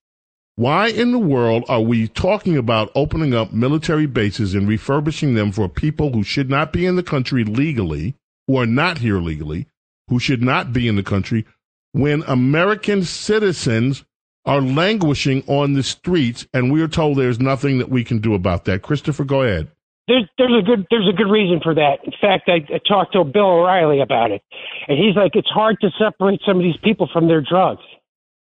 Why 0.56 0.90
in 0.90 1.12
the 1.12 1.20
world 1.20 1.64
are 1.68 1.82
we 1.82 2.08
talking 2.08 2.58
about 2.58 2.92
opening 2.94 3.34
up 3.34 3.54
military 3.54 4.06
bases 4.06 4.54
and 4.54 4.68
refurbishing 4.68 5.34
them 5.34 5.52
for 5.52 5.68
people 5.68 6.14
who 6.14 6.24
should 6.24 6.48
not 6.48 6.72
be 6.72 6.86
in 6.86 6.96
the 6.96 7.02
country 7.02 7.44
legally, 7.44 8.16
who 8.46 8.58
are 8.58 8.68
not 8.68 9.00
here 9.00 9.18
legally, 9.18 9.66
who 10.10 10.20
should 10.20 10.44
not 10.44 10.72
be 10.72 10.88
in 10.88 10.96
the 10.96 11.02
country, 11.02 11.48
when 11.94 12.22
American 12.28 13.04
citizens 13.04 14.06
are 14.46 14.62
languishing 14.62 15.44
on 15.48 15.74
the 15.74 15.82
streets 15.82 16.46
and 16.54 16.72
we 16.72 16.84
are 16.84 16.88
told 16.88 17.18
there's 17.18 17.40
nothing 17.40 17.80
that 17.80 17.90
we 17.90 18.04
can 18.04 18.20
do 18.20 18.36
about 18.36 18.66
that? 18.66 18.84
Christopher, 18.84 19.24
go 19.24 19.42
ahead. 19.42 19.72
There's 20.08 20.28
there's 20.38 20.62
a 20.62 20.66
good 20.66 20.86
there's 20.92 21.08
a 21.08 21.16
good 21.16 21.32
reason 21.32 21.62
for 21.64 21.74
that. 21.74 22.00
In 22.04 22.12
fact, 22.20 22.50
I, 22.50 22.58
I 22.74 22.80
talked 22.88 23.14
to 23.14 23.24
Bill 23.24 23.62
O'Reilly 23.62 24.02
about 24.02 24.32
it, 24.32 24.44
and 24.88 25.00
he's 25.00 25.16
like, 25.16 25.32
it's 25.34 25.48
hard 25.48 25.78
to 25.80 25.90
separate 25.98 26.42
some 26.46 26.58
of 26.58 26.64
these 26.64 26.78
people 26.84 27.10
from 27.12 27.28
their 27.28 27.42
drugs, 27.42 27.82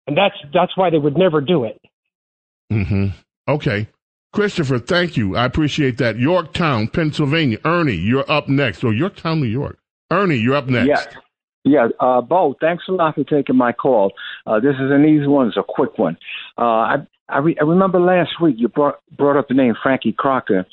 and 0.10 0.18
that's 0.18 0.36
that's 0.51 0.76
why 0.76 0.89
they 0.89 0.97
would 0.97 1.18
never 1.18 1.39
do 1.39 1.64
it. 1.64 1.80
hmm 2.72 3.07
Okay. 3.47 3.88
Christopher, 4.34 4.78
thank 4.78 5.18
you. 5.18 5.36
I 5.36 5.45
appreciate 5.45 5.97
that. 5.99 6.18
Yorktown, 6.20 6.88
Pennsylvania. 6.88 7.57
Ernie, 7.66 7.95
you're 7.95 8.30
up 8.30 8.47
next. 8.47 8.84
Or 8.84 8.93
Yorktown, 8.93 9.39
New 9.41 9.47
York. 9.47 9.80
Ernie, 10.12 10.36
you're 10.36 10.55
up 10.55 10.68
next. 10.68 10.88
Yeah. 10.88 11.20
Yeah, 11.66 11.88
uh, 11.99 12.22
Bo, 12.22 12.55
thanks 12.62 12.86
a 12.88 12.93
lot 12.93 13.16
for 13.16 13.24
taking 13.26 13.57
my 13.57 13.74
call. 13.74 14.14
Uh, 14.47 14.60
this 14.62 14.76
is 14.76 14.91
an 14.91 15.03
easy 15.05 15.28
one. 15.28 15.47
It's 15.49 15.57
a 15.57 15.64
quick 15.68 15.97
one. 15.97 16.18
Uh, 16.57 16.62
I 16.62 16.95
I, 17.28 17.39
re- 17.39 17.57
I 17.62 17.66
remember 17.66 17.99
last 17.99 18.41
week 18.41 18.55
you 18.57 18.70
brought 18.70 18.99
brought 19.16 19.38
up 19.38 19.49
the 19.49 19.53
name 19.53 19.76
Frankie 19.82 20.16
Crocker. 20.18 20.66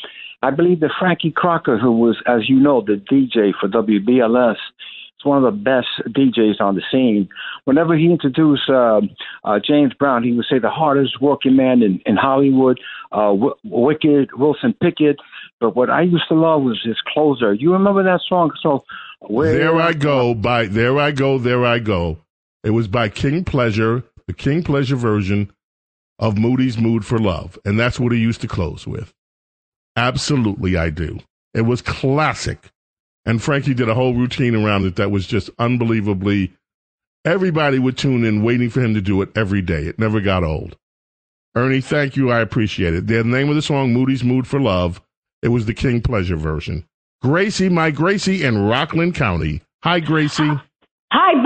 I 0.43 0.51
believe 0.51 0.81
that 0.81 0.93
Frankie 0.99 1.33
Crocker, 1.33 1.77
who 1.77 1.93
was, 1.93 2.17
as 2.27 2.49
you 2.49 2.61
know, 2.61 2.83
the 2.83 3.03
DJ 3.11 3.53
for 3.61 3.69
WBLS, 3.69 4.53
is 4.53 4.59
one 5.27 5.43
of 5.43 5.53
the 5.53 5.59
best 5.59 5.89
DJs 6.09 6.61
on 6.61 6.75
the 6.77 6.83
scene. 6.91 7.29
Whenever 7.65 7.97
he 7.97 8.07
introduced 8.07 8.69
uh, 8.71 9.01
uh, 9.45 9.59
James 9.67 9.93
Brown, 9.95 10.23
he 10.23 10.33
would 10.33 10.47
say 10.51 10.59
the 10.59 10.71
hardest 10.71 11.21
working 11.21 11.57
man 11.57 11.83
in, 11.83 12.01
in 12.07 12.17
Hollywood, 12.17 12.79
uh, 13.13 13.33
w- 13.33 13.55
Wicked, 13.65 14.31
Wilson 14.35 14.75
Pickett. 14.81 15.17
But 15.61 15.75
what 15.75 15.91
I 15.91 16.03
used 16.03 16.29
to 16.29 16.35
love 16.35 16.63
was 16.63 16.81
his 16.85 16.97
closer. 17.13 17.53
You 17.53 17.73
remember 17.73 18.03
that 18.05 18.21
song? 18.29 18.53
So 18.63 18.85
There 19.59 19.77
I 19.81 19.93
go 19.93 20.35
by 20.35 20.67
there 20.67 20.99
I 20.99 21.11
go, 21.13 21.39
there 21.39 21.65
I 21.65 21.79
go. 21.79 22.19
It 22.63 22.71
was 22.71 22.89
by 22.89 23.09
King 23.09 23.45
Pleasure, 23.45 24.03
the 24.27 24.33
King 24.33 24.63
Pleasure 24.63 24.97
version 24.97 25.51
of 26.19 26.39
Moody's 26.39 26.79
Mood 26.79 27.05
for 27.05 27.19
Love. 27.19 27.59
And 27.65 27.79
that's 27.79 28.01
what 28.01 28.13
he 28.13 28.19
used 28.19 28.41
to 28.43 28.49
close 28.49 28.87
with. 28.87 29.13
Absolutely 29.97 30.77
I 30.77 30.91
do. 30.91 31.21
It 31.55 31.63
was 31.63 31.81
classic. 31.81 32.71
And 33.27 33.43
Frankie 33.43 33.75
did 33.75 33.89
a 33.89 33.95
whole 33.95 34.15
routine 34.15 34.55
around 34.55 34.87
it 34.87 34.97
that 34.97 35.11
was 35.11 35.27
just 35.27 35.51
unbelievably 35.59 36.53
everybody 37.27 37.79
would 37.79 37.99
tune 37.99 38.25
in 38.25 38.43
waiting 38.43 38.71
for 38.71 38.81
him 38.81 38.95
to 38.95 39.01
do 39.01 39.21
it 39.21 39.37
every 39.37 39.61
day. 39.61 39.83
It 39.87 39.99
never 39.99 40.21
got 40.21 40.45
old. 40.45 40.77
Ernie, 41.55 41.81
thank 41.81 42.17
you. 42.17 42.31
I 42.31 42.41
appreciate 42.41 42.95
it. 42.95 43.07
The 43.09 43.25
name 43.25 43.49
of 43.49 43.57
the 43.57 43.63
song, 43.63 43.93
Moody's 43.93 44.23
Mood 44.23 44.47
for 44.47 44.61
Love. 44.61 45.03
It 45.43 45.49
was 45.49 45.67
the 45.67 45.75
King 45.75 46.01
Pleasure 46.01 46.37
version. 46.37 46.87
Gracie, 47.23 47.69
my 47.69 47.91
Gracie 47.91 48.45
in 48.45 48.59
Rockland 48.59 49.15
County. 49.15 49.63
Hi, 49.83 50.01
Gracie. 50.01 50.61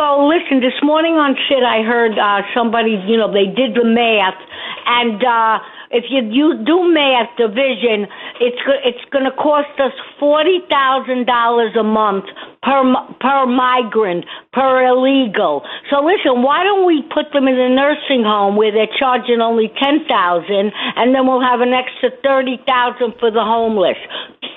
Hi, 0.01 0.17
Listen, 0.17 0.65
this 0.65 0.81
morning 0.83 1.21
on 1.21 1.37
Sid, 1.45 1.61
I 1.61 1.85
heard 1.85 2.17
uh, 2.17 2.41
somebody, 2.57 2.97
you 3.05 3.21
know, 3.21 3.29
they 3.29 3.45
did 3.45 3.77
the 3.77 3.85
math, 3.85 4.41
and 4.89 5.21
uh, 5.21 5.61
if 5.93 6.09
you, 6.09 6.25
you 6.25 6.57
do 6.65 6.89
math 6.89 7.29
division, 7.37 8.09
it's 8.41 8.57
it's 8.81 9.05
going 9.13 9.29
to 9.29 9.37
cost 9.37 9.69
us 9.77 9.93
forty 10.17 10.65
thousand 10.73 11.29
dollars 11.29 11.77
a 11.77 11.85
month 11.85 12.25
per 12.65 12.81
per 13.21 13.45
migrant 13.45 14.25
per 14.57 14.89
illegal. 14.89 15.69
So 15.93 16.01
listen, 16.01 16.41
why 16.41 16.65
don't 16.65 16.89
we 16.89 17.05
put 17.13 17.37
them 17.37 17.45
in 17.45 17.61
a 17.61 17.69
nursing 17.69 18.25
home 18.25 18.57
where 18.57 18.73
they're 18.73 18.97
charging 18.97 19.45
only 19.45 19.69
ten 19.77 20.09
thousand, 20.09 20.73
and 20.97 21.13
then 21.13 21.29
we'll 21.29 21.45
have 21.45 21.61
an 21.61 21.77
extra 21.77 22.09
thirty 22.25 22.57
thousand 22.65 23.21
for 23.21 23.29
the 23.29 23.45
homeless? 23.45 24.01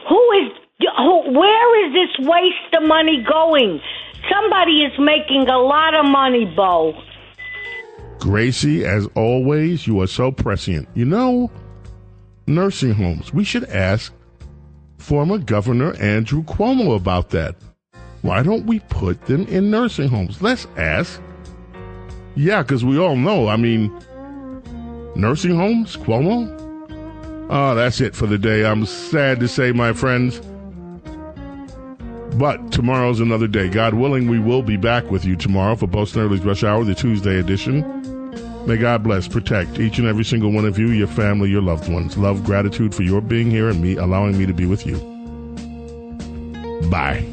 Who 0.08 0.24
is 0.40 0.56
who, 1.04 1.36
where 1.36 1.68
is 1.84 1.92
this 1.92 2.28
waste 2.32 2.72
of 2.80 2.88
money 2.88 3.20
going? 3.28 3.84
Somebody 4.30 4.84
is 4.84 4.94
making 5.00 5.48
a 5.50 5.60
lot 5.60 5.94
of 5.94 6.06
money, 6.06 6.46
Bo. 6.56 6.94
Gracie, 8.20 8.86
as 8.86 9.08
always, 9.16 9.86
you 9.86 10.02
are 10.02 10.08
so 10.08 10.32
prescient. 10.32 10.88
You 10.94 11.06
know, 11.06 11.52
nursing 12.48 12.94
homes, 12.94 13.34
we 13.34 13.44
should 13.44 13.66
ask 13.66 14.14
former 14.98 15.38
Governor 15.38 15.94
Andrew 15.98 16.44
Cuomo 16.44 16.96
about 16.96 17.32
that. 17.32 17.56
Why 18.22 18.42
don't 18.42 18.66
we 18.66 18.80
put 18.80 19.26
them 19.26 19.46
in 19.48 19.70
nursing 19.70 20.08
homes? 20.08 20.42
Let's 20.42 20.66
ask. 20.78 21.22
Yeah, 22.36 22.64
because 22.64 22.86
we 22.86 22.98
all 22.98 23.18
know, 23.18 23.50
I 23.50 23.58
mean, 23.58 23.92
nursing 25.16 25.56
homes, 25.56 25.98
Cuomo? 25.98 26.60
Oh, 27.50 27.76
that's 27.76 28.00
it 28.00 28.16
for 28.16 28.26
the 28.26 28.38
day. 28.38 28.66
I'm 28.66 28.86
sad 28.86 29.42
to 29.42 29.48
say, 29.50 29.74
my 29.74 29.92
friends. 29.92 30.42
But 32.38 32.72
tomorrow's 32.72 33.20
another 33.20 33.48
day. 33.48 33.70
God 33.70 33.94
willing, 33.94 34.28
we 34.28 34.40
will 34.40 34.64
be 34.64 34.78
back 34.78 35.10
with 35.12 35.24
you 35.24 35.36
tomorrow 35.36 35.76
for 35.76 35.88
Bo 35.88 36.06
Snerdley's 36.06 36.44
Rush 36.44 36.64
Hour, 36.64 36.84
the 36.84 36.96
Tuesday 36.96 37.40
edition. 37.40 37.82
May 38.66 38.78
God 38.78 39.04
bless, 39.04 39.28
protect 39.28 39.80
each 39.80 40.00
and 40.00 40.08
every 40.08 40.24
single 40.24 40.52
one 40.52 40.66
of 40.66 40.80
you, 40.80 40.90
your 40.90 41.08
family, 41.08 41.50
your 41.50 41.62
loved 41.62 41.92
ones. 41.92 42.18
Love, 42.18 42.44
gratitude 42.44 42.96
for 42.96 43.04
your 43.04 43.22
being 43.22 43.52
here 43.52 43.70
and 43.70 43.82
me 43.82 43.98
allowing 43.98 44.38
me 44.38 44.46
to 44.46 44.54
be 44.54 44.66
with 44.66 44.86
you. 44.86 44.98
Bye. 46.90 47.33